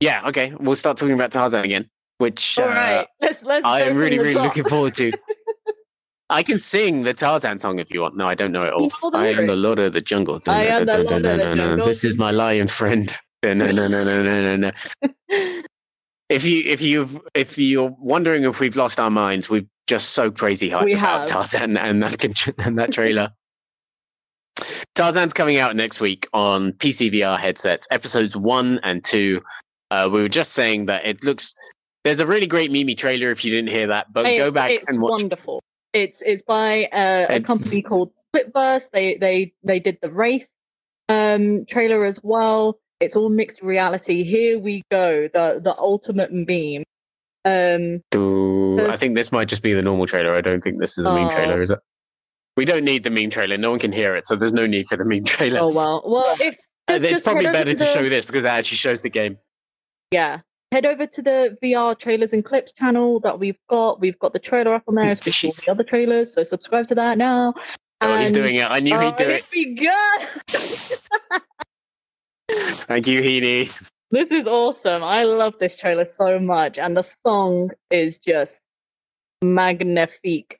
[0.00, 0.52] Yeah, okay.
[0.60, 3.06] We'll start talking about Tarzan again, which all uh, right.
[3.20, 3.64] Let's let's.
[3.64, 4.44] I am really, really top.
[4.44, 5.12] looking forward to.
[6.30, 8.16] I can sing the Tarzan song if you want.
[8.16, 8.82] No, I don't know it all.
[8.82, 9.56] You know I am the?
[9.56, 10.40] Lord of the Jungle.
[10.46, 11.86] I am the Lord of the Jungle.
[11.86, 13.12] This is my lion friend.
[13.44, 14.72] No, no, no, no, no, no, no.
[16.28, 20.30] If you if you if you're wondering if we've lost our minds, we've just so
[20.30, 21.28] crazy hype We about have.
[21.28, 22.22] Tarzan and that
[22.58, 23.30] and that trailer.
[24.94, 29.40] Tarzan's coming out next week on PC VR headsets, episodes one and two.
[29.90, 31.54] Uh, we were just saying that it looks.
[32.04, 34.88] There's a really great Mimi trailer if you didn't hear that, but go back it's
[34.88, 35.20] and watch.
[35.22, 35.62] wonderful.
[35.92, 38.84] It's it's by uh, a company called Splitverse.
[38.92, 40.46] They they they did the Wraith
[41.08, 42.78] um, trailer as well.
[43.00, 44.24] It's all mixed reality.
[44.24, 46.84] Here we go, the the ultimate meme.
[47.44, 50.34] Um, Ooh, I think this might just be the normal trailer.
[50.36, 51.30] I don't think this is a meme Oh.
[51.30, 51.78] trailer, is it?
[52.56, 53.56] We don't need the meme trailer.
[53.56, 55.60] No one can hear it, so there's no need for the meme trailer.
[55.60, 56.56] oh well, well if
[56.88, 59.38] Uh, it's probably better to, the- show this because it actually shows the game.
[60.10, 60.40] yeah,
[60.72, 64.00] head over to the VR trailers and clips channel that we've got.
[64.00, 65.06] We've got the trailer up on there.
[65.08, 67.54] as well the other trailers, so subscribe to that now.
[68.00, 68.70] Oh, he's doing it.
[68.70, 69.44] I knew Oh, he'd do oh, it.
[69.52, 71.38] we go.
[72.86, 73.70] Thank you, Heaney.
[74.10, 75.02] This is awesome.
[75.02, 78.62] I love this trailer so much, and the song is just
[79.42, 80.58] magnifique.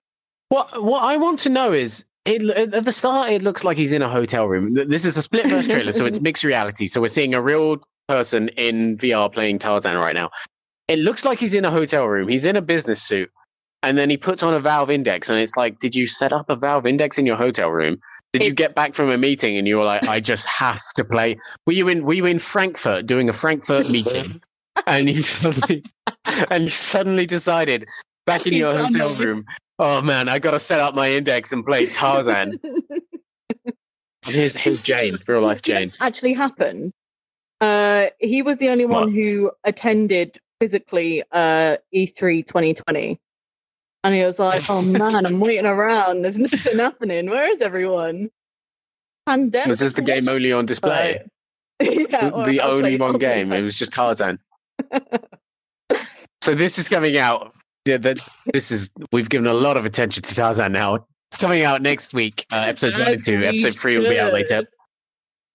[0.51, 2.43] What what I want to know is it,
[2.75, 4.75] at the start it looks like he's in a hotel room.
[4.75, 6.87] This is a Splitverse trailer, so it's mixed reality.
[6.87, 10.31] So we're seeing a real person in VR playing Tarzan right now.
[10.89, 12.29] It looks like he's in a hotel room.
[12.29, 13.31] He's in a business suit,
[13.83, 16.49] and then he puts on a Valve Index, and it's like, did you set up
[16.49, 18.01] a Valve Index in your hotel room?
[18.33, 21.05] Did you get back from a meeting and you were like, I just have to
[21.05, 21.37] play?
[21.67, 24.41] Were you in Were you in Frankfurt doing a Frankfurt meeting,
[24.87, 25.83] and you suddenly
[26.51, 27.87] and you suddenly decided
[28.27, 29.45] back in your hotel room?
[29.79, 32.59] Oh man, I got to set up my index and play Tarzan.
[33.65, 33.75] And
[34.35, 35.93] here's here's Jane, real life Jane.
[36.01, 36.93] actually happened.
[37.61, 43.19] Uh, he was the only one who attended physically uh, E3 2020.
[44.05, 46.23] And he was like, oh man, I'm waiting around.
[46.23, 47.29] There's nothing happening.
[47.31, 48.31] Where is everyone?
[49.27, 49.69] Pandemic.
[49.69, 51.23] Was this the game only on display?
[51.81, 53.53] yeah, the only play one game.
[53.53, 54.39] It was just Tarzan.
[56.41, 57.55] so this is coming out.
[57.85, 58.19] Yeah, that
[58.53, 61.07] this is we've given a lot of attention to Tarzan now.
[61.31, 62.47] It's coming out next week.
[62.51, 63.45] Uh, episodes one and two.
[63.45, 64.65] Episode three will be out later.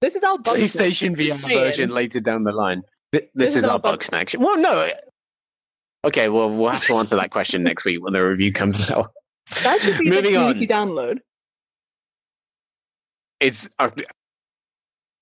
[0.03, 2.81] This is our bug PlayStation VR version later down the line.
[3.13, 4.33] This, This is, is our our bug bug- snack.
[4.37, 4.89] Well, no.
[6.03, 9.07] Okay, well, we'll have to answer that question next week when the review comes out.
[9.63, 10.55] That should be Moving on.
[10.55, 11.19] download.
[13.39, 13.91] It's uh,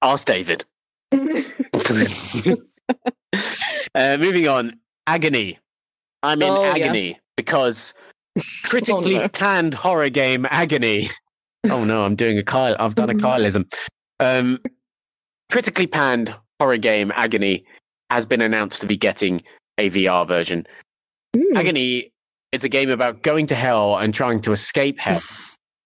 [0.02, 0.66] ask David.
[1.14, 1.38] uh,
[4.18, 5.60] moving on, agony.
[6.24, 6.72] I'm in Oh, yeah.
[6.72, 7.94] agony because
[8.64, 9.28] critically no.
[9.28, 11.12] planned horror game agony.
[11.70, 12.76] Oh no, I'm doing a Kyle.
[12.80, 13.72] I've done a Kyleism.
[14.22, 14.60] Um,
[15.52, 17.66] critically panned horror game agony
[18.10, 19.42] has been announced to be getting
[19.78, 20.66] a VR version.
[21.36, 21.58] Hmm.
[21.58, 22.12] Agony
[22.52, 25.22] is a game about going to hell and trying to escape hell.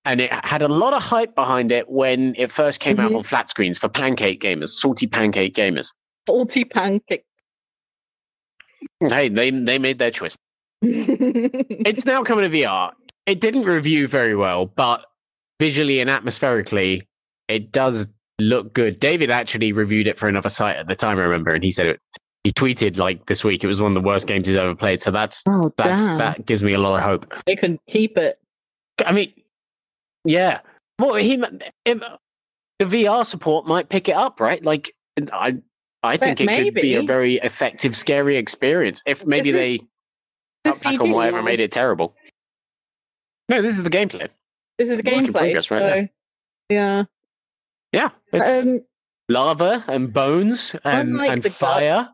[0.07, 3.17] And it had a lot of hype behind it when it first came out Mhm.
[3.17, 5.87] on flat screens for pancake gamers, salty pancake gamers.
[6.27, 7.23] Salty pancake.
[9.09, 10.35] Hey, they they made their choice.
[10.83, 12.91] It's now coming to VR.
[13.25, 15.07] It didn't review very well, but
[15.59, 17.07] visually and atmospherically,
[17.47, 18.07] it does
[18.39, 18.99] look good.
[18.99, 21.87] David actually reviewed it for another site at the time, I remember, and he said
[21.87, 21.99] it.
[22.43, 25.01] He tweeted like this week it was one of the worst games he's ever played.
[25.01, 26.17] So that's oh, that's damn.
[26.19, 27.33] that gives me a lot of hope.
[27.45, 28.39] They can keep it.
[29.03, 29.33] I mean,
[30.25, 30.59] yeah.
[30.99, 31.43] Well, he
[31.85, 32.03] it,
[32.79, 34.63] the VR support might pick it up, right?
[34.63, 34.93] Like,
[35.33, 35.57] I
[36.03, 39.87] I think it could be a very effective, scary experience if maybe This they is
[40.65, 42.15] cut back on CD, whatever made it terrible.
[43.49, 44.29] No, this is the gameplay.
[44.77, 45.33] This is a work in gameplay.
[45.33, 46.07] progress right so,
[46.69, 47.03] yeah.
[47.95, 48.81] Yeah, it's Um,
[49.29, 52.09] lava and bones and, and fire.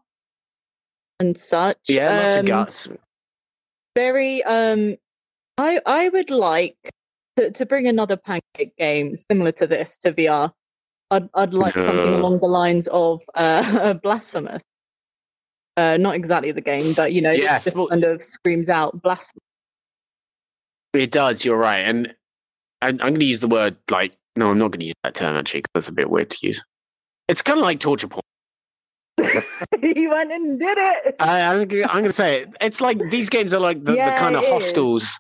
[1.20, 1.78] and such.
[1.88, 2.88] Yeah, lots of Um, guts.
[3.96, 4.44] Very.
[4.44, 4.96] Um,
[5.58, 6.78] I I would like
[7.38, 10.52] to, to bring another pancake game similar to this to VR.
[11.12, 12.18] I'd I'd like something Uh.
[12.20, 14.64] along the lines of uh, blasphemous.
[15.78, 18.70] Uh, not exactly the game, but you know, it Yes, just well- kind of screams
[18.70, 19.42] out blasphemous.
[20.94, 21.44] It does.
[21.46, 22.14] You're right, and
[22.82, 24.14] I'm, I'm going to use the word like.
[24.42, 26.48] No, I'm not going to use that term actually because that's a bit weird to
[26.48, 26.64] use.
[27.28, 28.24] It's kind of like torture porn.
[29.80, 31.16] he went and did it.
[31.20, 32.56] I, I'm going to say it.
[32.60, 34.52] It's like these games are like the, the kind of it is.
[34.52, 35.20] hostels,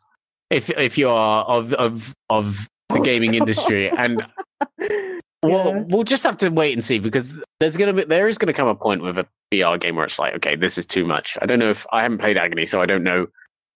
[0.49, 4.25] if if you are of of of the gaming industry, and
[4.79, 5.83] we'll Yeah.
[5.89, 8.67] we'll just have to wait and see because there's gonna be there is gonna come
[8.67, 11.37] a point with a VR game where it's like, okay, this is too much.
[11.43, 13.27] I don't know if I haven't played Agony, so I don't know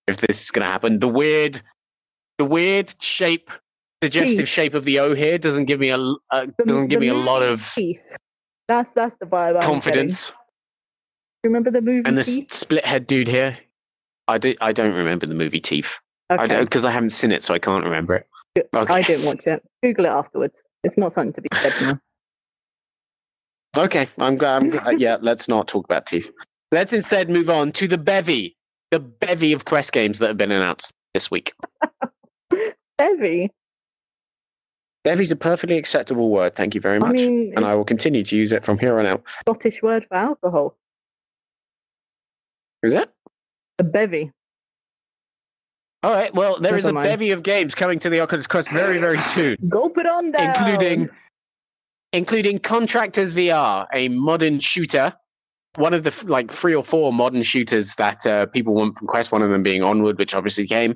[0.08, 0.98] if this is gonna happen.
[0.98, 1.62] The weird,
[2.40, 3.52] the weird shape,
[4.06, 4.48] suggestive Teeth.
[4.50, 7.08] shape of the O here doesn't give me a l- uh, doesn't give the me
[7.10, 8.16] a lot of teeth.
[8.68, 9.50] That's that's the vibe.
[9.50, 9.62] I'm getting.
[9.72, 10.34] confidence.
[11.44, 12.52] Remember the movie And the Teeth?
[12.52, 13.58] split head dude here,
[14.28, 16.00] I do I don't remember the movie Teeth.
[16.30, 16.48] I Okay.
[16.48, 18.28] don't because I haven't seen it, so I can't remember it.
[18.76, 18.94] Okay.
[18.94, 19.64] I didn't watch it.
[19.84, 20.64] Google it afterwards.
[20.84, 22.00] It's not something to be said now.
[23.84, 24.64] Okay, I'm glad.
[24.64, 25.00] I'm glad.
[25.00, 26.32] Yeah, let's not talk about teeth.
[26.72, 28.56] Let's instead move on to the bevy,
[28.92, 31.54] the bevy of Quest games that have been announced this week.
[33.00, 33.52] Heavy.
[35.06, 36.56] Bevy's a perfectly acceptable word.
[36.56, 39.00] Thank you very much, I mean, and I will continue to use it from here
[39.00, 39.24] on out.
[39.42, 40.76] Scottish word for alcohol.
[42.84, 43.10] Is it?
[43.80, 44.32] A bevy.
[46.04, 46.34] All right.
[46.34, 47.06] Well, there is Never a mind.
[47.06, 50.50] bevy of games coming to the Oculus Quest very, very soon, Gulp it on down.
[50.56, 51.10] including
[52.14, 55.14] including Contractors VR, a modern shooter.
[55.76, 59.32] One of the like three or four modern shooters that uh, people want from Quest.
[59.32, 60.96] One of them being Onward, which obviously came.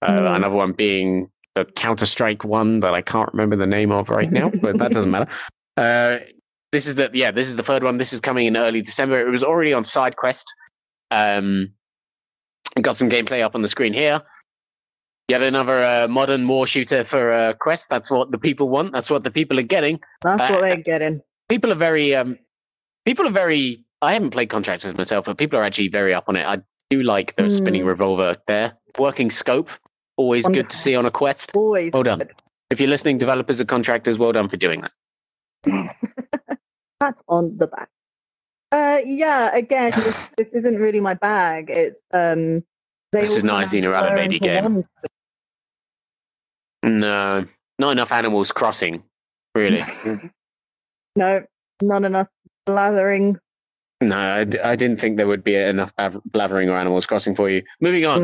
[0.00, 0.36] Uh, Mm.
[0.36, 1.28] Another one being
[1.64, 4.92] the Counter Strike one that I can't remember the name of right now, but that
[4.92, 5.30] doesn't matter.
[5.76, 6.18] Uh,
[6.72, 7.98] this is the yeah, this is the third one.
[7.98, 9.24] This is coming in early December.
[9.24, 10.42] It was already on SideQuest.
[11.12, 11.68] Um,
[12.82, 14.20] got some gameplay up on the screen here.
[15.28, 17.90] Yet another uh, modern war shooter for uh, Quest.
[17.90, 18.92] That's what the people want.
[18.92, 20.00] That's what the people are getting.
[20.22, 21.20] That's Uh, what they're getting.
[21.48, 22.12] People are very.
[22.16, 22.36] Um,
[23.04, 23.84] people are very.
[24.02, 26.44] I haven't played Contractors myself, but people are actually very up on it.
[26.44, 26.58] I
[26.90, 27.88] do like the spinning Hmm.
[27.88, 28.72] revolver there.
[28.98, 29.70] Working scope,
[30.18, 31.52] always good to see on a Quest.
[31.54, 31.94] Always.
[31.94, 32.18] Well done.
[32.18, 32.34] good.
[32.70, 34.92] If you're listening, developers and contractors, well done for doing that.
[37.00, 37.88] Pat on the back.
[38.70, 39.56] Uh, yeah.
[39.56, 41.70] Again, this, this isn't really my bag.
[41.70, 42.62] It's um.
[43.10, 44.84] This is not a Zeena Al-Obaidi game.
[46.82, 47.46] No,
[47.78, 49.02] not enough animals crossing.
[49.54, 49.78] Really.
[51.16, 51.42] No,
[51.82, 52.28] not enough
[52.64, 53.38] blathering.
[54.00, 55.92] no, I didn't think there would be enough
[56.26, 57.64] blathering or animals crossing for you.
[57.80, 58.20] Moving on.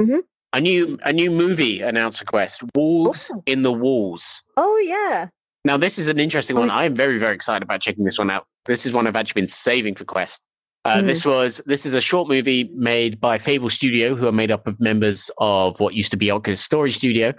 [0.00, 0.22] Mm.
[0.52, 2.62] A new a new movie announced for Quest.
[2.74, 3.42] Wolves Oh.
[3.46, 4.42] in the Walls.
[4.56, 5.28] Oh yeah.
[5.64, 6.70] Now this is an interesting one.
[6.70, 8.46] I am very very excited about checking this one out.
[8.66, 10.42] This is one I've actually been saving for Quest.
[10.84, 11.06] Uh, Mm.
[11.06, 14.66] This was this is a short movie made by Fable Studio, who are made up
[14.66, 17.32] of members of what used to be Oculus Story Studio.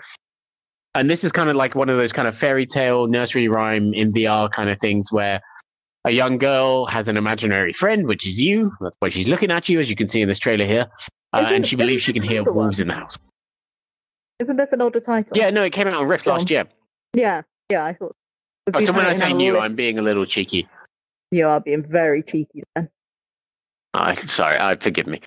[0.94, 3.94] And this is kind of like one of those kind of fairy tale nursery rhyme
[3.94, 5.42] in VR kind of things where
[6.06, 8.72] a young girl has an imaginary friend, which is you.
[8.82, 10.88] That's why she's looking at you, as you can see in this trailer here.
[11.34, 12.66] Uh, and she believes she can hear another one?
[12.66, 13.18] wolves in the house.
[14.40, 15.38] Isn't this an older title?
[15.38, 16.68] Yeah, no, it came out on Rift last year.
[17.14, 17.44] Yeah.
[17.70, 17.86] Yeah.
[17.86, 18.16] I thought.
[18.74, 20.68] Oh, so when I say new, I'm being a little cheeky.
[21.32, 22.90] You are being very cheeky then.
[23.94, 25.20] I sorry, I forgive me.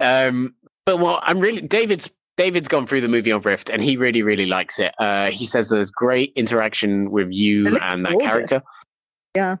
[0.00, 0.54] Um,
[0.86, 4.22] but well, I'm really David's David's gone through the movie on Rift, and he really
[4.22, 4.94] really likes it.
[4.98, 8.28] Uh, he says there's great interaction with you and that gorgeous.
[8.28, 8.62] character.
[9.34, 9.56] Yeah.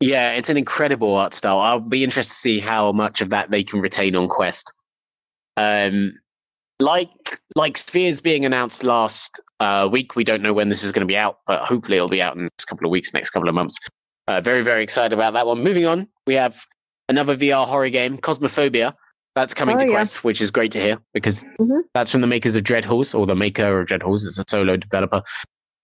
[0.00, 1.58] Yeah, it's an incredible art style.
[1.58, 4.72] I'll be interested to see how much of that they can retain on Quest.
[5.58, 6.12] Um,
[6.80, 7.10] like
[7.56, 11.10] like Spheres being announced last uh, week, we don't know when this is going to
[11.10, 13.48] be out, but hopefully it'll be out in the next couple of weeks, next couple
[13.48, 13.76] of months.
[14.28, 15.62] Uh, very very excited about that one.
[15.62, 16.64] Moving on, we have
[17.08, 18.94] another VR horror game, Cosmophobia.
[19.34, 19.92] That's coming Oh, to yeah.
[19.92, 21.82] Quest, which is great to hear because Mhm.
[21.94, 24.24] that's from the makers of Dread Halls, or the maker of Dread Halls.
[24.26, 25.22] It's a solo developer.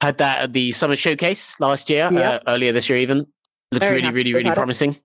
[0.01, 2.31] Had that at the summer showcase last year, Yeah.
[2.31, 3.27] uh, earlier this year even.
[3.73, 4.57] Looks Very really, really, really had it.
[4.57, 5.01] promising.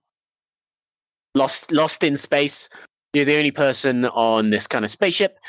[1.35, 2.69] Lost, lost in space.
[3.13, 5.39] You're the only person on this kind of spaceship,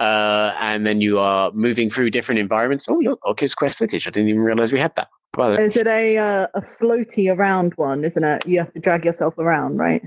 [0.00, 2.88] uh, and then you are moving through different environments.
[2.88, 4.06] Oh, look, Oculus Quest footage.
[4.06, 5.08] I didn't even realize we had that.
[5.36, 8.04] Well, Is it a uh, a floaty around one?
[8.04, 8.46] Isn't it?
[8.46, 10.02] You have to drag yourself around, right?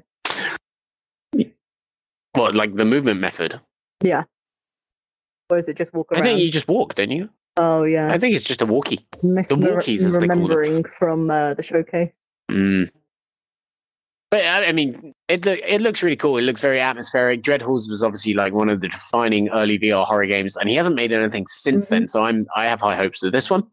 [2.34, 3.60] what, like the movement method?
[4.02, 4.24] Yeah.
[5.50, 7.30] Or is it just walk I think you just walk, don't you?
[7.58, 8.12] oh yeah.
[8.12, 9.00] I think it's just a walkie.
[9.22, 10.44] The walkies, as they call them.
[10.44, 12.14] remembering from uh, the showcase.
[12.50, 12.90] Mm.
[14.36, 16.38] But I mean, it it looks really cool.
[16.38, 17.42] It looks very atmospheric.
[17.42, 20.76] Dread Halls was obviously like one of the defining early VR horror games, and he
[20.76, 21.94] hasn't made anything since Mm-hmm.
[21.96, 22.08] then.
[22.08, 23.64] So I'm I have high hopes of this one.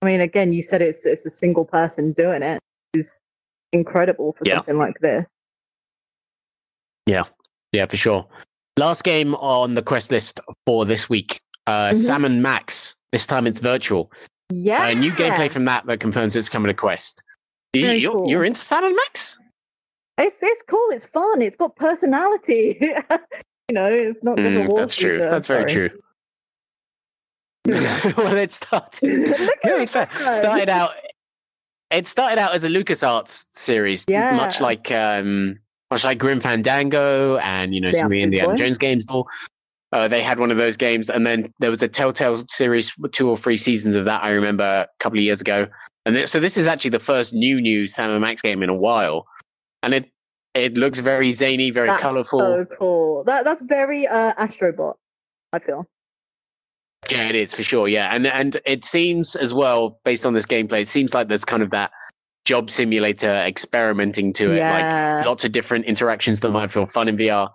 [0.00, 2.60] I mean, again, you said it's it's a single person doing it.
[2.94, 3.18] Is
[3.72, 4.56] incredible for Yeah.
[4.58, 5.28] something like this.
[7.06, 7.24] Yeah,
[7.72, 8.24] yeah, for sure.
[8.78, 11.96] Last game on the quest list for this week, uh, Mhm.
[11.96, 12.94] Sam and Max.
[13.10, 14.12] This time it's virtual.
[14.50, 14.84] Yeah.
[14.86, 17.24] Uh, new gameplay from that that confirms it's coming to Quest.
[17.72, 18.28] You, you're, cool.
[18.28, 19.38] you're into Sam and Max?
[20.18, 20.88] It's it's cool.
[20.90, 21.42] It's fun.
[21.42, 22.76] It's got personality.
[22.80, 22.94] you
[23.72, 25.10] know, it's not just a Mm, wall that's true.
[25.10, 25.88] shooter, That's very sorry.
[25.88, 26.00] true.
[28.16, 29.02] well, it started.
[29.40, 30.08] Look no, it's fair.
[30.32, 30.90] Started out.
[31.90, 34.34] It started out as a LucasArts series, Yeah.
[34.34, 35.58] much like um,
[35.90, 38.56] much like Grim Fandango and you know The some of the Indiana Boy.
[38.56, 39.06] Jones games.
[39.08, 39.28] All
[39.92, 43.28] uh, they had one of those games, and then there was a Telltale series, two
[43.28, 44.22] or three seasons of that.
[44.24, 45.66] I remember a couple of years ago,
[46.06, 48.70] and th- so this is actually the first new new Sam and Max game in
[48.70, 49.26] a while,
[49.82, 50.10] and it
[50.54, 52.38] it looks very zany, very That's colorful.
[52.40, 53.24] So cool.
[53.24, 54.94] That that's very uh, Astrobot.
[55.52, 55.86] I feel.
[57.10, 57.88] Yeah, it is for sure.
[57.88, 61.44] Yeah, and and it seems as well based on this gameplay, it seems like there's
[61.44, 61.90] kind of that
[62.44, 67.16] job simulator experimenting to it, like lots of different interactions that might feel fun in
[67.16, 67.48] VR.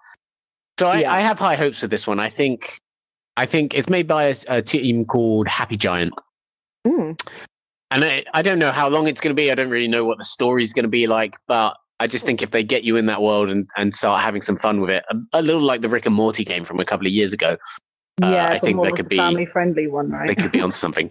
[0.79, 1.13] So I, Yeah.
[1.13, 2.19] I have high hopes for this one.
[2.19, 2.77] I think
[3.35, 6.13] I think it's made by a, a team called Happy Giant,
[6.85, 7.19] Mm.
[7.91, 9.51] and I, I don't know how long it's going to be.
[9.51, 12.41] I don't really know what the story's going to be like, but I just think
[12.43, 15.03] if they get you in that world and, and start having some fun with it,
[15.09, 17.57] a, a little like the Rick and Morty game from a couple of years ago,
[18.21, 20.27] Uh, Yeah, I think of could a be- family-friendly one, right?
[20.27, 21.09] they could be on something.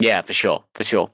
[0.00, 1.10] Yeah, for sure, for sure.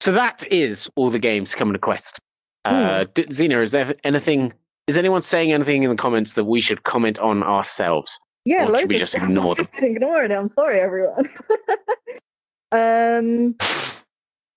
[0.00, 2.18] So that is all the games coming to Quest.
[2.64, 4.52] Uh, D- Zeena, is there anything?
[4.86, 8.18] Is anyone saying anything in the comments that we should comment on ourselves?
[8.44, 10.34] Yeah, Or should loads we just ignore I've just ignoring it.
[10.34, 11.28] I'm sorry, everyone.
[12.72, 13.54] um,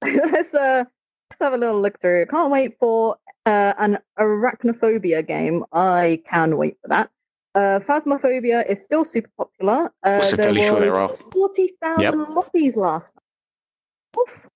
[0.04, 1.01] let's uh, let's
[1.42, 2.26] have a little look through.
[2.28, 5.64] Can't wait for uh, an arachnophobia game.
[5.74, 7.10] I can wait for that.
[7.54, 9.92] Uh, Phasmophobia is still super popular.
[10.06, 11.16] Uh, Also there fairly sure there are.
[11.34, 13.14] forty thousand lobbies last.
[13.16, 14.22] Night.
[14.22, 14.48] Oof.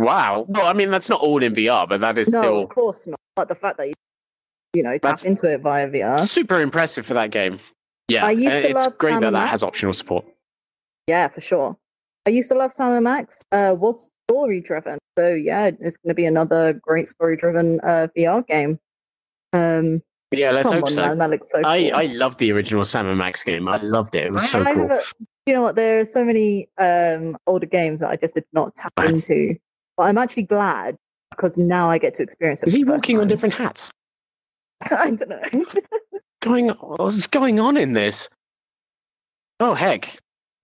[0.00, 0.46] Wow.
[0.48, 3.06] Well, I mean, that's not all in VR, but that is no, still of course
[3.06, 3.20] not.
[3.36, 3.94] But the fact that you,
[4.74, 6.18] you know, tap That's- into it via VR.
[6.18, 7.60] super impressive for that game.
[8.08, 10.26] Yeah, I used to it's love great that that has optional support.
[11.06, 11.76] Yeah, for sure.
[12.26, 13.42] I used to love Sam and Max.
[13.52, 18.08] Uh, was story driven, so yeah, it's going to be another great story driven uh,
[18.16, 18.78] VR game.
[19.52, 20.02] Um,
[20.32, 21.02] Yeah, let's hope on, so.
[21.02, 21.60] man, that looks so.
[21.64, 21.98] I, cool.
[21.98, 23.68] I loved the original Sam and Max game.
[23.68, 24.24] I loved it.
[24.26, 24.98] It was I- so I cool.
[25.46, 25.74] you know what?
[25.76, 29.10] There are so many um, older games that I just did not tap Right.
[29.10, 29.56] into,
[29.98, 30.96] but I'm actually glad
[31.30, 32.68] because now I get to experience it.
[32.68, 33.90] Is he walking on different hats?
[34.90, 35.64] I don't know.
[36.42, 38.28] Going, what's going on in this?
[39.60, 40.18] Oh heck!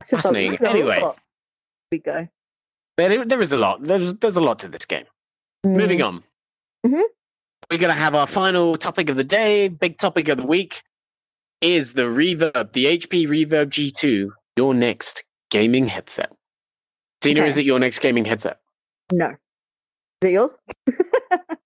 [0.04, 0.58] Fascinating.
[0.66, 0.98] Anyway.
[1.00, 1.12] Here
[1.90, 2.28] we go.
[2.96, 3.82] There, there is a lot.
[3.82, 5.04] There's there's a lot to this game.
[5.64, 6.24] Moving Mm, on.
[6.86, 7.02] Mhm.
[7.70, 9.68] We're gonna have our final topic of the day.
[9.68, 10.82] Big topic of the week
[11.60, 16.32] is the Reverb, the HP Reverb G2, your next gaming headset.
[17.20, 17.48] Tina, Okay.
[17.48, 18.58] is it your next gaming headset?
[19.12, 19.28] No.
[20.22, 20.58] Is it yours?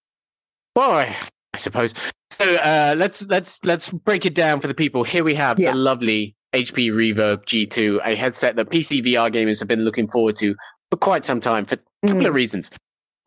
[0.77, 1.17] Well, I,
[1.53, 1.95] I suppose.
[2.31, 5.05] So uh, let's let's let's break it down for the people.
[5.05, 5.71] Here we have Yeah.
[5.71, 10.37] the lovely HP Reverb G2, a headset that PC VR gamers have been looking forward
[10.37, 10.55] to
[10.91, 12.29] for quite some time for a couple Mm.
[12.29, 12.71] of reasons.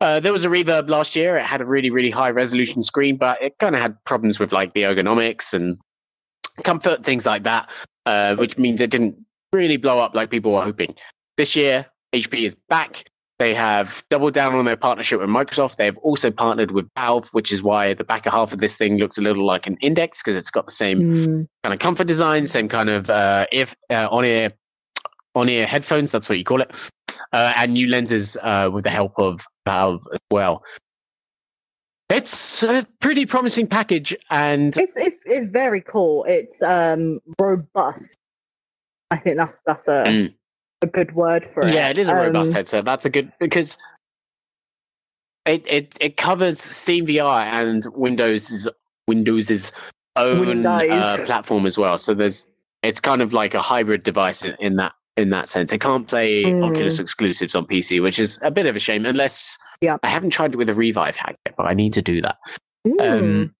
[0.00, 1.36] Uh, there was a Reverb last year.
[1.36, 4.52] It had a really really high resolution screen, but it kind of had problems with
[4.52, 5.76] like the ergonomics and
[6.64, 7.70] comfort things like that,
[8.06, 9.16] uh, which means it didn't
[9.52, 10.94] really blow up like people were hoping.
[11.36, 13.04] This year, HP is back.
[13.38, 15.76] They have doubled down on their partnership with Microsoft.
[15.76, 18.98] They have also partnered with Valve, which is why the back half of this thing
[18.98, 22.08] looks a little like an index because it's got the same Mm, kind of comfort
[22.08, 24.52] design, same kind of uh, if uh, on ear
[25.36, 26.10] on ear headphones.
[26.10, 26.74] That's what you call it,
[27.32, 30.64] uh, and new lenses uh, with the help of Valve as well.
[32.10, 36.24] It's a pretty promising package, and It's it's it's very cool.
[36.24, 38.16] It's um robust.
[39.12, 40.34] I think that's that's a Mm.
[40.82, 41.74] A good word for it.
[41.74, 42.84] yeah, it is a robust Um, headset.
[42.84, 43.76] That's a good because
[45.46, 48.68] it it it covers Steam VR and Windows's
[49.06, 49.72] Windows's
[50.16, 51.98] own uh, platform as well.
[51.98, 52.50] So there's
[52.82, 55.72] it's kind of like a hybrid device in, in that in that sense.
[55.72, 56.64] It can't play Mm.
[56.64, 59.04] Oculus exclusives on PC, which is a bit of a shame.
[59.04, 59.96] Unless Yeah.
[60.02, 62.36] I haven't tried it with a Revive hack yet, but I need to do that.
[62.86, 63.54] mm, Um,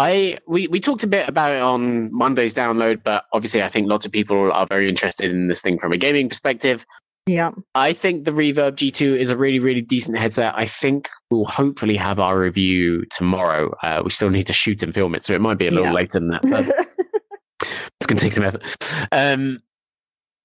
[0.00, 3.88] I we, we talked a bit about it on Monday's download, but obviously I think
[3.88, 6.86] lots of people are very interested in this thing from a gaming perspective.
[7.26, 7.50] yeah.
[7.74, 10.54] I think the Reverb G2 is a really, really decent headset.
[10.56, 13.74] I think we'll hopefully have our review tomorrow.
[13.82, 15.86] Uh, we still need to shoot and film it, so it might be a little
[15.88, 15.92] Yeah.
[15.92, 16.42] later than that.
[16.42, 16.64] But
[18.00, 18.64] it's going to take some effort.
[19.12, 19.60] Um,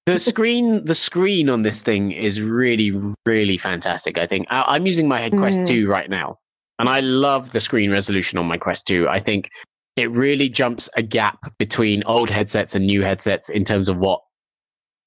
[0.04, 2.92] the screen, the screen on this thing is really,
[3.24, 4.18] really fantastic.
[4.18, 5.66] I think I, I'm using my Quest Mm.
[5.68, 6.38] 2 right now,
[6.78, 9.08] and I love the screen resolution on my Quest 2.
[9.08, 9.50] I think
[9.96, 14.20] it really jumps a gap between old headsets and new headsets in terms of what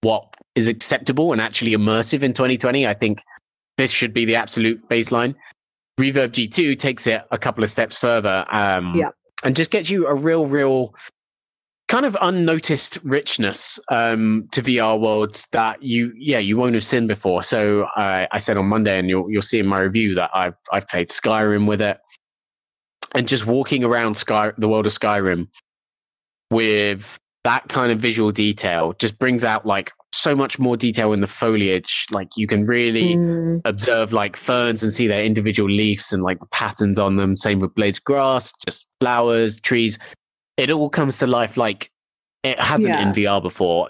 [0.02, 2.88] what is acceptable and actually immersive in 2020.
[2.88, 3.22] I think
[3.78, 5.36] this should be the absolute baseline.
[6.00, 9.10] Reverb G2 takes it a couple of steps further, um, Yeah.
[9.44, 10.96] and just gets you a real, real
[11.90, 17.08] kind of unnoticed richness um, to VR worlds that you, yeah, you won't have seen
[17.08, 17.44] before.
[17.44, 20.56] So I I said on Monday, and you'll you'll see in my review that I've
[20.72, 21.98] I've played Skyrim with it,
[23.16, 25.48] and just walking around Sky the world of Skyrim
[26.52, 31.22] with that kind of visual detail just brings out like so much more detail in
[31.22, 32.06] the foliage.
[32.12, 36.40] Like you can really Mm, observe like ferns and see their individual leaves and like
[36.40, 37.36] the patterns on them.
[37.38, 39.98] Same with blades of grass, just flowers, trees.
[40.60, 41.92] It all comes to life like
[42.44, 43.90] it hasn't in VR before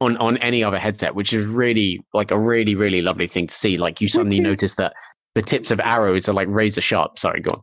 [0.00, 3.52] on on any other headset, which is really like a really really lovely thing to
[3.52, 3.76] see.
[3.78, 4.94] Like you suddenly is- notice that
[5.34, 7.18] the tips of arrows are like razor sharp.
[7.18, 7.62] Sorry, go on.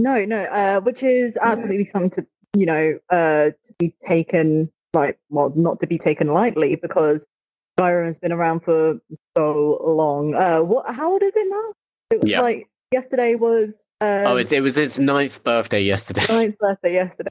[0.00, 0.42] no, no.
[0.44, 2.26] Uh, which is absolutely something to
[2.56, 7.26] you know uh to be taken like well not to be taken lightly because
[7.78, 8.98] Skyrim's been around for
[9.36, 10.34] so long.
[10.34, 10.92] Uh, what?
[10.94, 11.72] How old is it now?
[12.10, 12.40] It was Yeah.
[12.40, 13.86] like yesterday was.
[14.00, 16.22] Um, oh, it, it was its ninth birthday yesterday.
[16.28, 17.30] Ryan's birthday yesterday.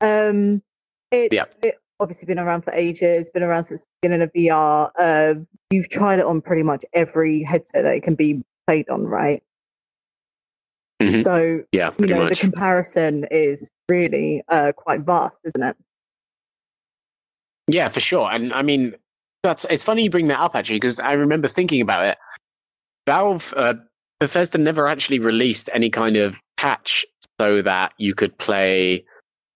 [0.00, 0.62] Um,
[1.10, 1.44] it's Yeah.
[1.62, 3.30] it obviously been around for ages.
[3.30, 4.92] Been around since the beginning of VR.
[4.98, 5.34] Uh,
[5.70, 9.42] you've tried it on pretty much every headset that it can be played on, right?
[11.02, 11.22] Mhm.
[11.22, 12.40] So yeah, you know much.
[12.40, 15.76] the comparison is really uh, quite vast, isn't it?
[17.68, 18.30] Yeah, for sure.
[18.32, 18.94] And I mean,
[19.42, 22.18] that's it's funny you bring that up actually because I remember thinking about it.
[23.06, 23.74] Valve, uh,
[24.20, 27.06] Bethesda never actually released any kind of patch
[27.40, 29.04] so that you could play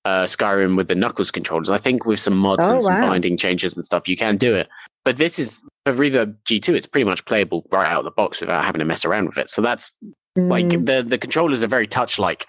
[0.05, 1.71] uh, Skyrim with the Knuckles controllers.
[1.71, 3.09] I think with some mods Oh, and some wow.
[3.09, 4.69] binding changes and stuff, you can do it.
[5.05, 6.75] But this is for Reverb G2.
[6.75, 9.39] It's pretty much playable right out of the box without having to mess around with
[9.39, 9.51] it.
[9.51, 9.97] So that's
[10.37, 12.47] like Mm, the the controllers are very touch like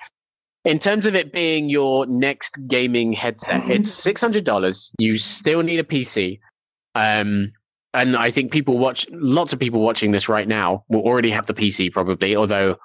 [0.63, 5.83] in terms of it being your next gaming headset it's $600 you still need a
[5.83, 6.39] pc
[6.95, 7.51] um
[7.93, 11.45] and I think people watch lots of people watching this right now will already have
[11.45, 12.77] the PC probably, although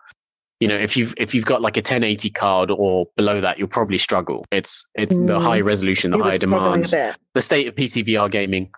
[0.60, 3.68] you know if you've if you've got like a 1080 card or below that, you'll
[3.68, 4.44] probably struggle.
[4.50, 5.42] It's it's the Mm.
[5.42, 8.70] high resolution, the You were high demands, the state of PC VR gaming.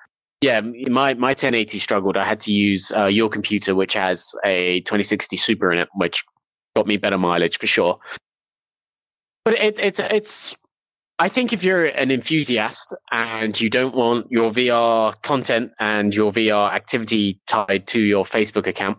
[0.43, 2.17] Yeah, my my 1080 struggled.
[2.17, 6.25] I had to use uh, your computer, which has a 2060 Super in it, which
[6.75, 7.99] got me better mileage for sure.
[9.45, 10.57] But it, it's it's.
[11.19, 16.33] I think if you're an enthusiast and you don't want your VR content and your
[16.33, 18.97] VR activity tied to your Facebook account,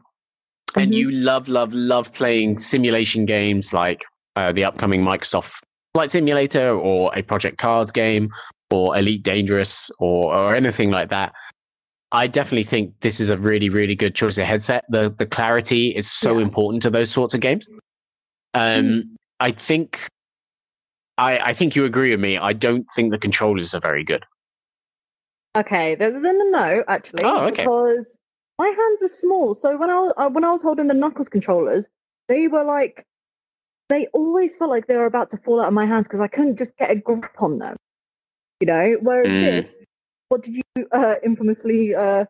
[0.76, 0.96] and Mhm.
[0.98, 4.04] you love love love playing simulation games like
[4.36, 5.54] uh, the upcoming Microsoft
[5.94, 8.30] Flight Simulator or a Project CARS game
[8.70, 11.34] or Elite Dangerous or or anything like that.
[12.14, 14.86] I definitely think this is a really, really good choice of headset.
[14.90, 16.44] The the clarity is so Yeah.
[16.46, 17.68] important to those sorts of games.
[18.54, 20.08] Um, I think,
[21.18, 22.38] I I think you agree with me.
[22.38, 24.26] I don't think the controllers are very good.
[25.58, 27.64] Okay, then no, no, no, actually, Oh, okay.
[27.64, 28.20] because
[28.62, 29.56] my hands are small.
[29.56, 31.90] So when I was uh, when I was holding the knuckles controllers,
[32.28, 33.08] they were like,
[33.90, 36.28] they always felt like they were about to fall out of my hands because I
[36.28, 37.76] couldn't just get a grip on them.
[38.60, 39.42] You know, whereas Mm.
[39.42, 39.74] this,
[40.30, 42.26] what did you uh, infamously uh,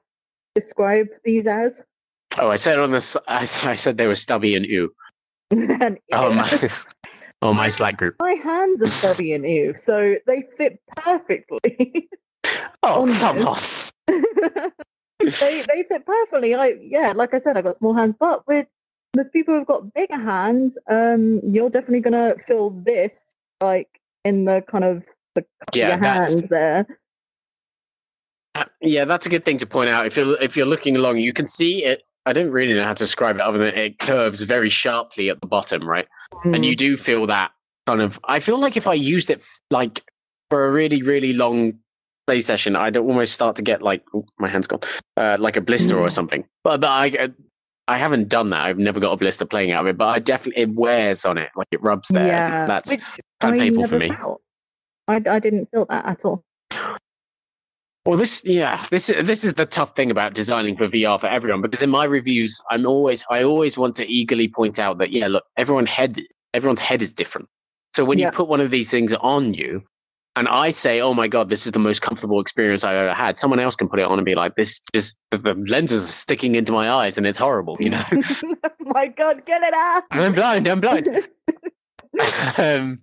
[0.55, 1.83] describe these as?
[2.39, 3.17] Oh, I said on this.
[3.27, 4.93] I said they were stubby and ew.
[5.51, 6.49] And, Oh my,
[7.41, 8.15] oh my Slack group.
[8.21, 12.07] My hands are stubby and ew, so they fit perfectly.
[12.83, 13.61] Oh on come on.
[15.23, 16.55] They they fit perfectly.
[16.55, 18.67] I yeah, like I said, I've got small hands, but with
[19.15, 24.63] with people who've got bigger hands, um, you're definitely gonna feel this like in the
[24.67, 25.05] kind of
[25.35, 26.99] the cup Yeah, of your hand there.
[28.55, 30.05] Uh, Yeah, that's a good thing to point out.
[30.05, 32.03] If you're if you're looking along, you can see it.
[32.25, 35.41] I don't really know how to describe it other than it curves very sharply at
[35.41, 36.07] the bottom, right?
[36.43, 36.67] And Mm.
[36.67, 37.51] you do feel that
[37.87, 38.19] kind of.
[38.23, 40.03] I feel like if I used it like
[40.49, 41.79] for a really really long
[42.27, 44.81] play session, I'd almost start to get like oh, my hand's gone,
[45.17, 46.11] uh, like a blister or Mm.
[46.11, 46.45] something.
[46.63, 47.29] But but I.
[47.87, 48.61] I haven't done that.
[48.65, 51.37] I've never got a blister playing out of it, but I definitely it wears on
[51.37, 52.25] it, like it rubs there.
[52.27, 54.07] yeah, That's kind of painful for me.
[54.07, 54.41] felt.
[55.09, 56.41] I I didn't feel that at all.
[58.05, 61.59] Well, this yeah, this this is the tough thing about designing for VR for everyone
[61.61, 65.27] because in my reviews, I'm always I always want to eagerly point out that yeah,
[65.27, 66.19] look, everyone head
[66.53, 67.47] everyone's head is different.
[67.95, 68.27] So when Yeah.
[68.27, 69.83] you put one of these things on you,
[70.35, 73.37] and I say, oh my god, this is the most comfortable experience I've ever had,
[73.37, 76.55] someone else can put it on and be like, this just the- lenses are sticking
[76.55, 78.03] into my eyes and it's horrible, you know.
[78.81, 80.03] My God, get it out!
[80.11, 80.67] I'm blind.
[80.67, 81.07] I'm blind.
[82.57, 82.99] um,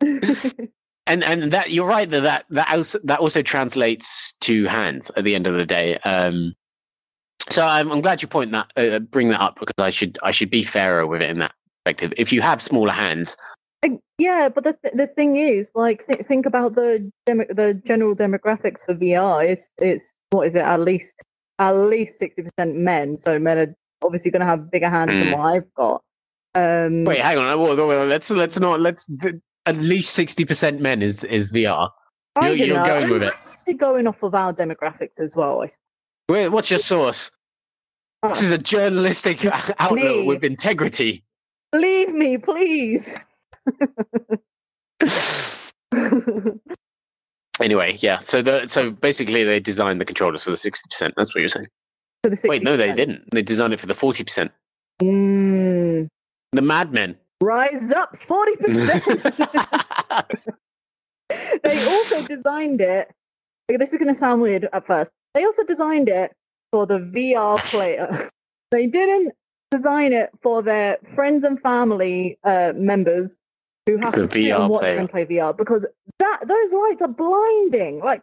[1.06, 5.24] and and that you're right that that that also, that also translates to hands at
[5.24, 5.96] the end of the day.
[5.98, 6.54] Um,
[7.50, 10.30] so I'm, I'm glad you point that uh, bring that up because I should I
[10.30, 11.54] should be fairer with it in that
[11.84, 12.12] perspective.
[12.16, 13.36] If you have smaller hands,
[14.18, 18.16] Yeah, but the th- the thing is, like, th- think about the demo- the general
[18.16, 19.48] demographics for VR.
[19.48, 20.62] It's it's what is it?
[20.62, 21.22] At least
[21.60, 23.16] at least sixty percent men.
[23.16, 25.24] So men are obviously going to have bigger hands Mm.
[25.28, 26.02] than what I've got.
[26.56, 30.44] Um, wait, hang on, whoa, whoa, whoa, let's let's not let's th- at least sixty
[30.44, 31.90] percent men is is VR.
[32.42, 33.34] You're, you're going I'm with it.
[33.48, 35.64] actually going off of our demographics as well.
[36.26, 37.30] Where, what's your source?
[38.24, 38.28] Oh.
[38.30, 39.44] This is a journalistic
[39.78, 40.26] outlet Me.
[40.26, 41.24] with integrity.
[41.72, 43.18] Leave me, please.
[47.60, 48.18] Anyway, yeah.
[48.18, 51.14] So the so basically they designed the controllers for the sixty percent.
[51.16, 51.66] That's what you're saying.
[52.22, 52.48] For the 60%.
[52.48, 53.22] Wait, no, they didn't.
[53.32, 54.52] They designed it for the forty percent.
[55.02, 56.08] Mm,
[56.52, 57.16] The madmen.
[57.40, 59.04] rise up, forty percent.
[61.62, 63.10] they also designed it.
[63.68, 65.10] This is going to sound weird at first.
[65.34, 66.32] They also designed it
[66.70, 68.28] for the VR player.
[68.70, 69.32] they didn't
[69.72, 73.36] design it for their friends and family uh, members
[73.88, 75.86] who have The to sit VR and watch them play VR because
[76.18, 78.00] that those lights are blinding.
[78.00, 78.22] Like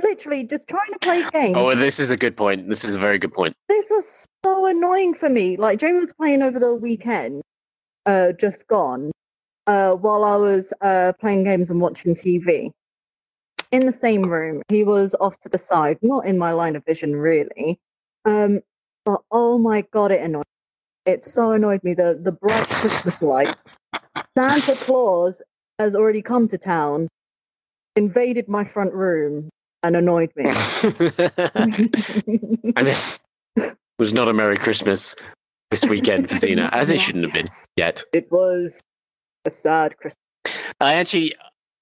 [0.00, 1.56] literally, just trying to play games.
[1.58, 2.68] oh, this is a good point.
[2.68, 3.54] This is a very good point.
[3.68, 5.56] this is so annoying for me.
[5.56, 7.42] Like Jamie was playing over the weekend,
[8.06, 9.10] uh, just gone,
[9.66, 12.70] uh, while I was uh playing games and watching TV.
[13.72, 16.84] In the same room, he was off to the side, not in my line of
[16.84, 17.80] vision really.
[18.24, 18.60] Um,
[19.04, 20.44] but oh my god, it annoyed.
[21.06, 21.12] Me.
[21.12, 21.94] It so annoyed me.
[21.94, 23.76] The the bright Christmas lights.
[24.36, 25.42] Santa Claus
[25.78, 27.08] has already come to town,
[27.96, 29.48] invaded my front room,
[29.82, 30.44] and annoyed me.
[31.54, 33.18] and it
[33.98, 35.14] was not a Merry Christmas
[35.70, 38.02] this weekend for Zeena, as it shouldn't have been yet.
[38.12, 38.80] it was
[39.44, 40.14] a sad Christmas.
[40.80, 41.34] I actually,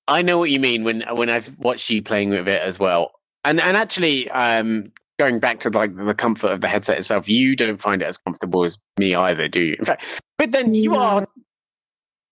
[0.09, 3.13] I know what you mean when when I've watched you playing with it as well,
[3.45, 7.55] and and actually, um, going back to like the comfort of the headset itself, you
[7.57, 9.77] don't find it as comfortable as me either, do you?
[9.79, 11.01] In fact, but then you No.
[11.01, 11.29] are.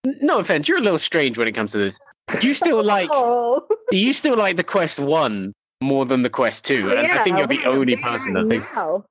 [0.03, 1.99] No offense, you're a little strange when it comes to this.
[2.41, 3.65] You still like Oh.
[3.91, 6.91] you still like the Quest One more than the Quest 2.
[6.91, 8.75] and I think you're the only person that thinks.
[8.75, 9.03] Now.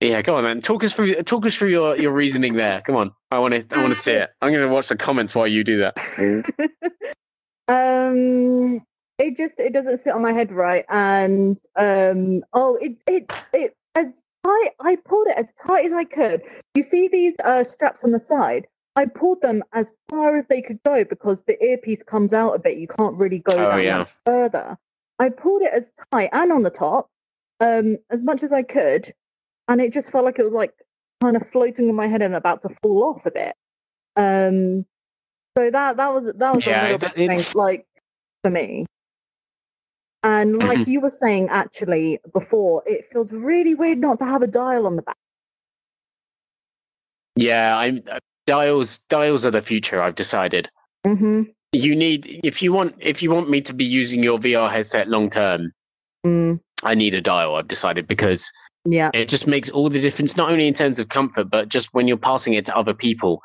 [0.00, 0.60] Yeah, go on, man.
[0.60, 1.14] Talk us through.
[1.22, 2.80] Talk us through your, your reasoning there.
[2.80, 3.76] Come on, I want to.
[3.78, 4.30] I want to see it.
[4.40, 5.96] I'm going to watch the comments while you do that.
[7.68, 8.80] um,
[9.18, 13.76] it just it doesn't sit on my head right, and um, oh, it it it
[13.94, 14.70] as tight.
[14.80, 16.42] I pulled it as tight as I could.
[16.74, 18.66] You see these uh, straps on the side.
[18.94, 22.58] I pulled them as far as they could go because the earpiece comes out a
[22.58, 22.76] bit.
[22.76, 23.98] You can't really go Oh, that yeah.
[23.98, 24.78] much further.
[25.18, 27.08] I pulled it as tight and on the top,
[27.60, 29.10] um, as much as I could,
[29.68, 30.74] and it just felt like it was like
[31.22, 33.54] kind of floating in my head and about to fall off a bit.
[34.16, 34.84] Um,
[35.56, 37.86] so that that was that was Yeah, a little bit strange, like
[38.42, 38.86] for me.
[40.24, 40.86] And like Mhm.
[40.86, 44.96] you were saying actually before, it feels really weird not to have a dial on
[44.96, 45.16] the back.
[47.36, 48.02] Yeah, I'm.
[48.46, 48.98] Dials.
[49.08, 50.02] Dials are the future.
[50.02, 50.68] I've decided.
[51.06, 51.42] Mm-hmm.
[51.72, 55.08] You need if you want if you want me to be using your VR headset
[55.08, 55.72] long term.
[56.26, 57.56] Mm, I need a dial.
[57.56, 58.50] I've decided because
[58.84, 59.10] yeah.
[59.14, 62.08] it just makes all the difference, not only in terms of comfort, but just when
[62.08, 63.40] you're passing it to other people.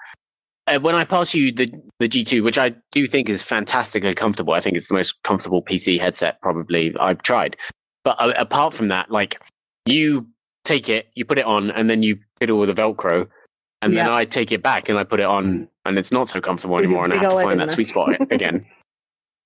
[0.68, 4.54] Uh, when I pass you the the G2, which I do think is fantastically comfortable,
[4.54, 7.56] I think it's the most comfortable PC headset probably I've tried.
[8.04, 9.41] But uh, apart from that, like
[9.86, 10.28] you
[10.66, 13.28] take it, you put it on, and then you fiddle with the Velcro,
[13.82, 16.41] and then I take it back and I put it on, and it's not so
[16.41, 18.65] comfortable With anymore, and I have to find that in sweet spot again.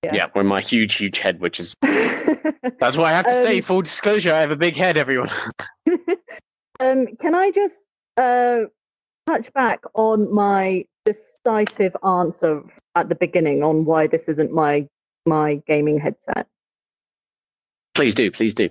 [0.04, 0.14] Yeah.
[0.14, 3.62] yeah, with my huge, huge head, which is that's why I have to say, Um,
[3.62, 5.28] full disclosure, I have a big head, everyone.
[6.80, 8.62] um, can I just uh,
[9.28, 12.62] touch back on my decisive answer
[12.96, 14.88] at the beginning on why this isn't my
[15.24, 16.48] my gaming headset?
[17.94, 18.68] please do, please do.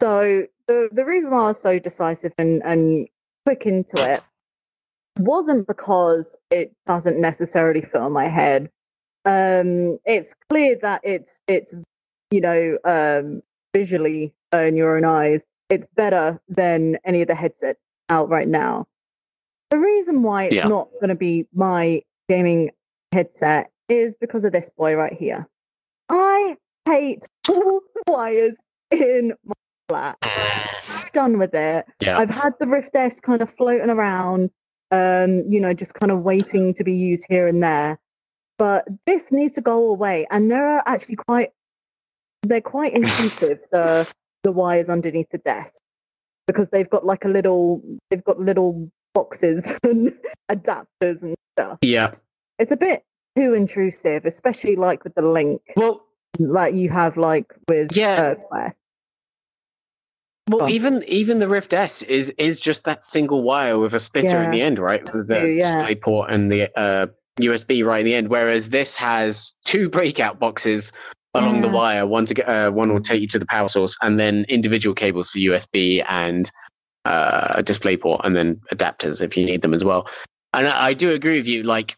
[0.00, 3.08] So the the reason why I was so decisive and, and
[3.46, 4.20] quick into it
[5.18, 8.70] wasn't because it doesn't necessarily fit on my head.
[9.24, 11.74] Um, it's clear that it's it's
[12.30, 13.42] you know um,
[13.74, 18.48] visually uh, in your own eyes, it's better than any of the headsets out right
[18.48, 18.86] now.
[19.70, 20.66] The reason why it's Yeah.
[20.68, 22.70] not going to be my gaming
[23.12, 25.46] headset is because of this boy right here.
[26.08, 26.56] I
[26.86, 28.58] hate all the wires
[28.90, 29.54] in my
[29.88, 30.18] flat.
[31.12, 31.86] Done with it.
[32.00, 32.18] Yeah.
[32.18, 34.50] I've had the Rift S kind of floating around,
[34.92, 37.98] um, you know, just kind of waiting to be used here and there.
[38.58, 41.50] But this needs to go away, and there are actually quite
[42.44, 43.60] they're quite intrusive.
[43.72, 44.08] the
[44.44, 45.74] the wires underneath the desk
[46.46, 50.12] because they've got like a little they've got little boxes and
[50.50, 51.78] adapters and stuff.
[51.82, 52.14] Yeah.
[52.58, 53.04] It's a bit
[53.36, 56.04] too intrusive, especially like with the link Well,
[56.38, 58.20] like you have like with Yeah.
[58.20, 58.78] uh, Quest.
[60.48, 64.00] Well, Go even even the Rift S is is just that single wire with a
[64.00, 64.50] splitter Yeah.
[64.50, 65.02] the end, right?
[65.04, 65.58] With the yeah.
[65.58, 67.06] display port and the uh,
[67.40, 68.28] USB right in the end.
[68.28, 70.92] Whereas this has two breakout boxes
[71.34, 72.06] along the wire.
[72.06, 74.94] One to get, uh, one will take you to the power source, and then individual
[74.94, 76.50] cables for USB and
[77.04, 80.08] uh, a display port, and then adapters if you need them as well.
[80.52, 81.62] And I, I do agree with you.
[81.62, 81.96] Like,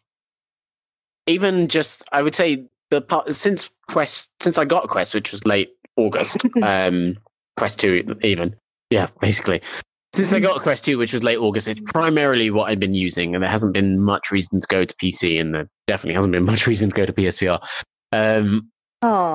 [1.26, 5.32] even just I would say the part since Quest since I got a Quest, which
[5.32, 7.16] was late August, um,
[7.56, 8.54] Quest two even,
[8.90, 9.62] yeah, basically.
[10.12, 13.34] Since I got Quest 2, which was late August, it's primarily what I've been using,
[13.34, 16.44] and there hasn't been much reason to go to PC, and there definitely hasn't been
[16.52, 17.60] much reason to go to PSVR.
[18.12, 18.70] Um,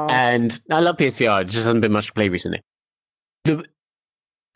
[0.10, 1.42] and I love PSVR.
[1.42, 2.62] It just hasn't been much to play recently.
[3.44, 3.66] The,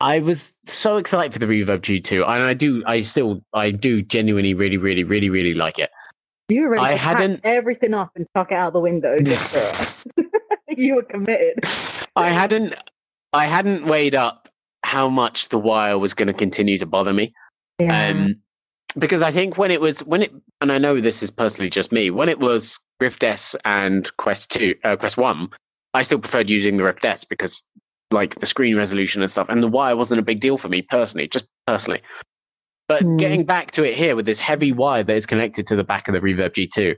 [0.00, 4.00] I was so excited for the Reverb G2, and I do, I still, I do
[4.00, 5.90] genuinely, really, really, really, really like it.
[6.48, 9.54] you were ready I to hadn't- everything up and chuck it out the window just
[9.54, 10.22] for
[10.74, 11.58] you were committed.
[12.16, 12.74] I hadn't,
[13.34, 14.48] I hadn't weighed up
[14.84, 17.34] how much the wire was going to continue to bother me.
[17.80, 18.10] Yeah.
[18.10, 18.36] Um,
[18.96, 21.90] because I think when it was when it, and I know this is personally just
[21.90, 25.48] me, when it was Rift S and Quest Two, uh, Quest One,
[25.94, 27.64] I still preferred using the Rift S because
[28.12, 30.82] like the screen resolution and stuff, and the wire wasn't a big deal for me
[30.82, 32.02] personally, just personally.
[32.86, 33.16] But Hmm.
[33.16, 36.06] getting back to it here with this heavy wire that is connected to the back
[36.06, 36.94] of the Reverb G2,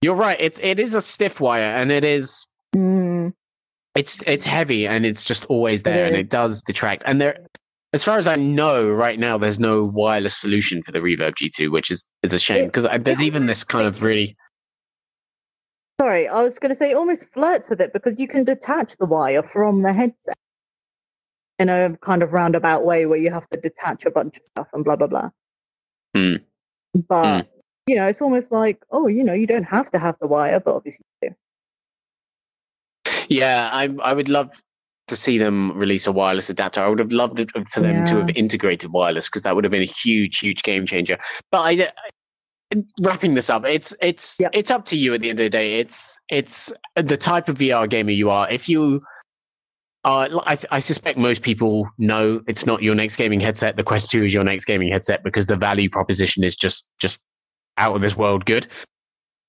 [0.00, 0.38] you're right.
[0.40, 3.32] It's it is a stiff wire, and it is Mm,
[3.96, 7.38] it's it's heavy and it's just always there and it does detract and there
[7.92, 11.70] as far as i know right now there's no wireless solution for the reverb g2
[11.70, 14.36] which is is a shame because there's even this kind of really
[16.00, 18.96] sorry, I was going to say it almost flirts with it because you can detach
[18.96, 20.36] the wire from the headset
[21.58, 24.68] in a kind of roundabout way where you have to detach a bunch of stuff
[24.72, 25.30] and blah blah blah.
[26.14, 26.36] Hmm.
[26.94, 27.48] But
[27.86, 30.60] you know, it's almost like, oh, you know, you don't have to have the wire,
[30.60, 31.36] but obviously you do.
[33.28, 34.50] Yeah i i would love
[35.06, 38.16] to see them release a wireless adapter i would have loved it for them to
[38.16, 41.16] have integrated wireless because that would have been a huge huge game changer
[41.50, 41.90] but i
[43.02, 44.50] wrapping this up it's it's Yep.
[44.52, 47.56] it's up to you at the end of the day it's it's the type of
[47.58, 49.00] vr gamer you are if you
[50.06, 53.76] uh, I, I suspect most people know it's not your next gaming headset.
[53.76, 57.18] The Quest Two is your next gaming headset because the value proposition is just just
[57.76, 58.68] out of this world good.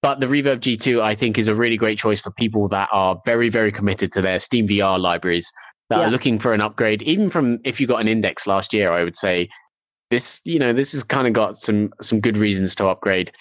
[0.02, 3.20] But the Reverb G2, I think, is a really great choice for people that are
[3.26, 5.52] very, very committed to their Steam VR libraries
[5.90, 6.08] that Yeah.
[6.08, 7.02] are looking for an upgrade.
[7.02, 9.50] Even from if you got an Index last year, I would say
[10.12, 13.32] this, you know, this has kind of got some some good reasons to upgrade.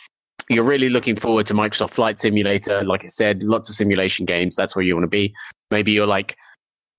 [0.48, 2.82] You're really looking forward to Microsoft Flight Simulator.
[2.84, 4.54] Like I said, lots of simulation games.
[4.56, 5.34] That's where you want to be.
[5.72, 6.36] Maybe you're like,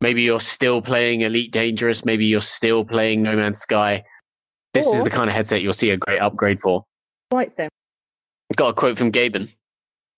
[0.02, 2.04] maybe you're still playing Elite Dangerous.
[2.06, 4.04] Maybe you're still playing No Man's Sky.
[4.74, 6.84] This is the kind of headset you'll see a great upgrade for.
[7.32, 7.70] Flight sim.
[8.56, 9.52] Got a quote from Gaben.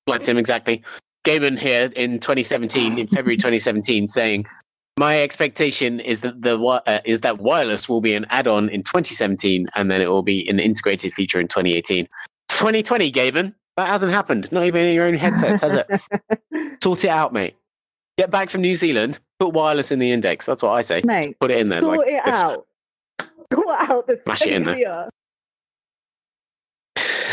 [0.08, 0.84] Like him exactly.
[1.26, 4.46] Gaben here in 2017, in February 2017, saying,
[4.98, 9.68] "My expectation is that the uh, is that wireless will be an add-on in 2017,
[9.76, 12.08] and then it will be an integrated feature in 2018."
[12.50, 13.54] 2020, Gaben.
[13.78, 14.52] That hasn't happened.
[14.52, 16.82] Not even in your own headsets, has it?
[16.84, 17.56] Sort it out, mate.
[18.18, 19.20] Get back from New Zealand.
[19.40, 20.46] Put wireless in the index.
[20.46, 21.02] That's what I say.
[21.06, 21.80] Mate, Put it in there.
[21.80, 22.68] sort like it out.
[23.54, 25.10] Sort out the Smash it in there.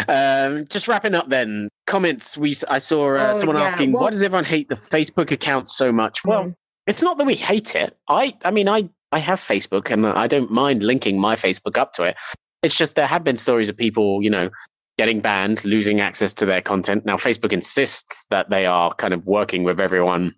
[0.08, 1.68] Um, just wrapping up then.
[1.86, 2.36] Comments.
[2.36, 3.64] We I saw uh, Oh, someone yeah.
[3.64, 6.54] asking, Well- "Why does everyone hate the Facebook account so much?" Well, Mm.
[6.86, 7.96] it's not that we hate it.
[8.08, 11.92] I I mean, I I have Facebook and I don't mind linking my Facebook up
[11.94, 12.16] to it.
[12.62, 14.50] It's just there have been stories of people, you know,
[14.98, 17.04] getting banned, losing access to their content.
[17.06, 20.34] Now, Facebook insists that they are kind of working with everyone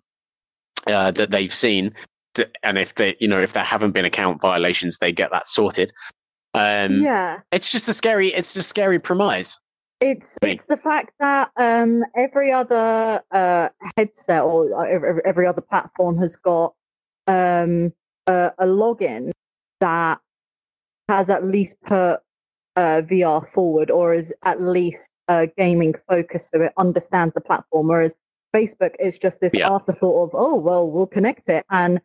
[0.87, 1.93] uh, that they've seen,
[2.35, 5.47] to, and if they, you know, if there haven't been account violations, they get that
[5.47, 5.91] sorted.
[6.53, 7.39] Um, yeah.
[7.51, 8.29] It's just a scary.
[8.29, 9.59] It's just scary premise.
[10.01, 10.53] It's Right.
[10.53, 16.17] it's the fact that um, every other uh, headset or uh, every, every other platform
[16.19, 16.73] has got
[17.27, 17.91] um,
[18.25, 19.31] a, a login
[19.81, 20.19] that
[21.09, 22.19] has at least put
[22.77, 27.87] uh, VR forward or is at least uh, gaming focused, so it understands the platform.
[27.89, 28.15] Whereas
[28.55, 29.69] Facebook is just this Yeah.
[29.69, 31.99] afterthought of oh well we'll connect it, and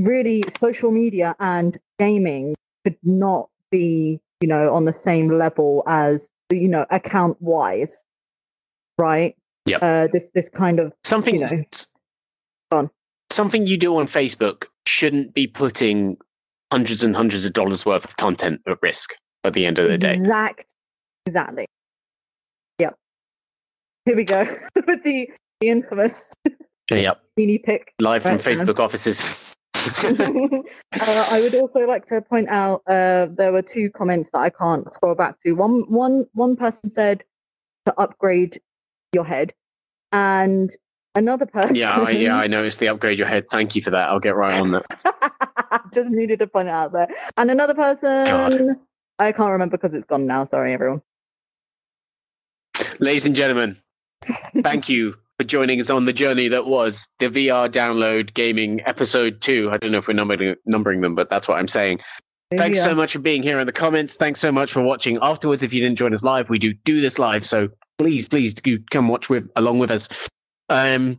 [0.00, 6.30] really social media and gaming could not be you know on the same level as
[6.50, 8.04] you know account wise
[8.98, 9.34] right
[9.66, 11.64] yeah uh this this kind of something you know.
[12.70, 12.90] on.
[13.30, 16.16] something you do on Facebook shouldn't be putting
[16.72, 19.14] hundreds and hundreds of dollars worth of content at risk
[19.44, 20.14] at the end of the day.
[20.14, 20.66] exact
[21.26, 21.66] exactly
[22.78, 22.94] yep
[24.04, 24.44] here we go
[24.86, 25.28] with the
[25.60, 26.32] the infamous
[26.90, 28.54] Yep, mini pick live from Right, Sam.
[28.66, 29.36] Facebook offices.
[30.04, 34.50] uh, I would also like to point out uh, there were two comments that I
[34.50, 35.52] can't scroll back to.
[35.52, 37.24] One, one, one person said
[37.86, 38.60] to upgrade
[39.12, 39.54] your head,
[40.12, 40.70] and
[41.14, 41.76] another person.
[41.76, 43.48] yeah, I, yeah, I noticed the upgrade your head.
[43.48, 44.08] Thank you for that.
[44.08, 45.82] I'll get right on that.
[45.94, 47.08] Just needed to point it out there.
[47.36, 48.24] And another person.
[48.24, 48.76] God.
[49.18, 50.44] I can't remember because it's gone now.
[50.44, 51.02] Sorry, everyone.
[52.98, 53.78] Ladies and gentlemen,
[54.62, 59.40] thank you for joining us on the journey that was the VR download gaming episode
[59.40, 59.70] two.
[59.70, 62.00] I don't know if we're numbering, numbering them, but that's what I'm saying.
[62.56, 64.14] Thanks so much for being here in the comments.
[64.14, 65.62] Thanks so much for watching afterwards.
[65.62, 67.68] If you didn't join us live, we do do this live, so
[67.98, 70.08] please, please do come watch with along with us.
[70.68, 71.18] Um,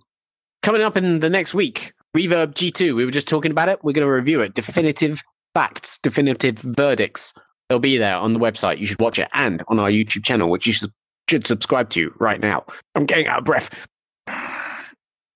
[0.64, 2.96] coming up in the next week, Reverb G2.
[2.96, 3.84] We were just talking about it.
[3.84, 4.54] We're going to review it.
[4.54, 5.22] Definitive
[5.54, 7.34] facts, definitive verdicts.
[7.70, 8.80] They'll be there on the website.
[8.80, 10.92] You should watch it and on our YouTube channel, which you should,
[11.30, 12.64] should subscribe to right now.
[12.96, 13.88] I'm getting out of breath.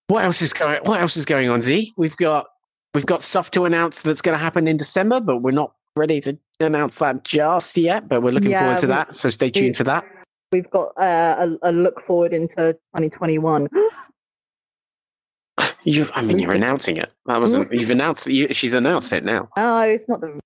[0.07, 0.81] What else is going?
[0.83, 1.61] What else is going on?
[1.61, 2.47] Z, we've got
[2.93, 6.19] we've got stuff to announce that's going to happen in December, but we're not ready
[6.21, 8.07] to announce that just yet.
[8.09, 9.15] But we're looking Yeah, forward to we- that.
[9.15, 10.03] So stay tuned for that.
[10.51, 13.69] We've got uh, a, a look forward into 2021.
[15.83, 17.11] You, I mean, you're announcing it.
[17.25, 17.71] That wasn't.
[17.79, 18.27] You've announced.
[18.27, 19.49] You, she's announced it now.
[19.57, 20.39] Oh, it's not the.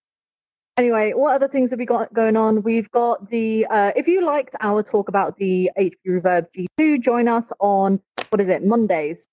[0.78, 2.64] Anyway, what other things have we got going on?
[2.64, 3.66] We've got the.
[3.70, 6.46] Uh, if you liked our talk about the HP Reverb
[6.80, 8.00] G2, join us on
[8.30, 9.26] what is it Mondays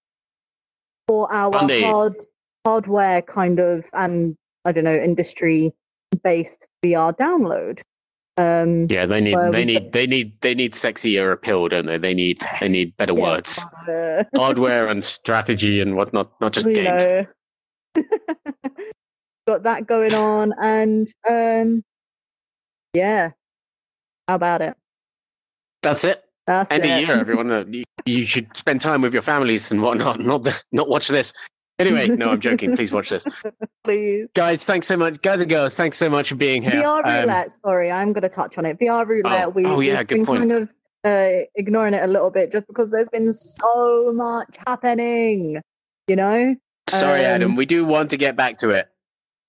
[1.08, 1.82] for our Monday.
[1.82, 2.14] hard
[2.64, 5.72] hardware kind of and I don't know industry
[6.22, 7.80] based VR download.
[8.38, 9.36] Um, Yeah, they need.
[9.52, 9.92] They need.
[9.92, 10.40] They need.
[10.40, 11.98] They need sexier appeal, don't they?
[11.98, 12.40] They need.
[12.60, 16.32] They need better yeah, words, uh, hardware and strategy and whatnot.
[16.40, 17.26] Not just you games.
[19.46, 21.82] got that going on, and um,
[22.94, 23.30] yeah,
[24.28, 24.76] how about it?
[25.82, 26.24] That's it.
[26.46, 26.90] That's End it.
[27.02, 27.50] of year, everyone.
[27.50, 30.20] Uh, you, you should spend time with your families and whatnot.
[30.20, 31.32] Not the, not watch this.
[31.78, 32.76] Anyway, no, I'm joking.
[32.76, 33.24] Please watch this,
[33.84, 34.28] Please.
[34.34, 34.64] guys.
[34.64, 35.76] Thanks so much, guys and girls.
[35.76, 36.72] Thanks so much for being here.
[36.82, 37.50] VR Um, roulette.
[37.50, 38.78] sorry, I'm going to touch on it.
[38.78, 39.46] VR roulette.
[39.46, 40.38] Oh, we, oh, yeah, we've good been point.
[40.40, 40.74] kind of
[41.04, 45.60] uh, ignoring it a little bit just because there's been so much happening.
[46.08, 46.54] You know,
[46.90, 47.56] sorry, um, Adam.
[47.56, 48.88] We do want to get back to it.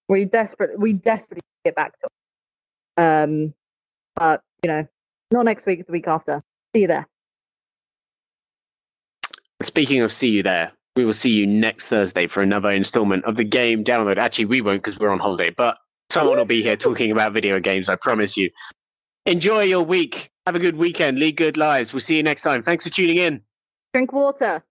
[0.07, 2.07] we desperate we desperately get back to.
[2.97, 3.01] It.
[3.03, 3.53] Um,
[4.15, 4.87] but you know,
[5.31, 5.85] not next week.
[5.85, 6.41] The week after.
[6.75, 7.07] See you there.
[9.61, 13.37] Speaking of see you there, we will see you next Thursday for another installment of
[13.37, 14.17] the game download.
[14.17, 15.77] Actually, we won't because we're on holiday, but
[16.09, 17.89] someone will be here talking about video games.
[17.89, 18.49] I promise you.
[19.25, 20.29] Enjoy your week.
[20.45, 21.17] Have a good weekend.
[21.19, 21.93] Lead good lives.
[21.93, 22.61] We'll see you next time.
[22.61, 23.41] Thanks for tuning in.
[23.93, 24.63] Drink water.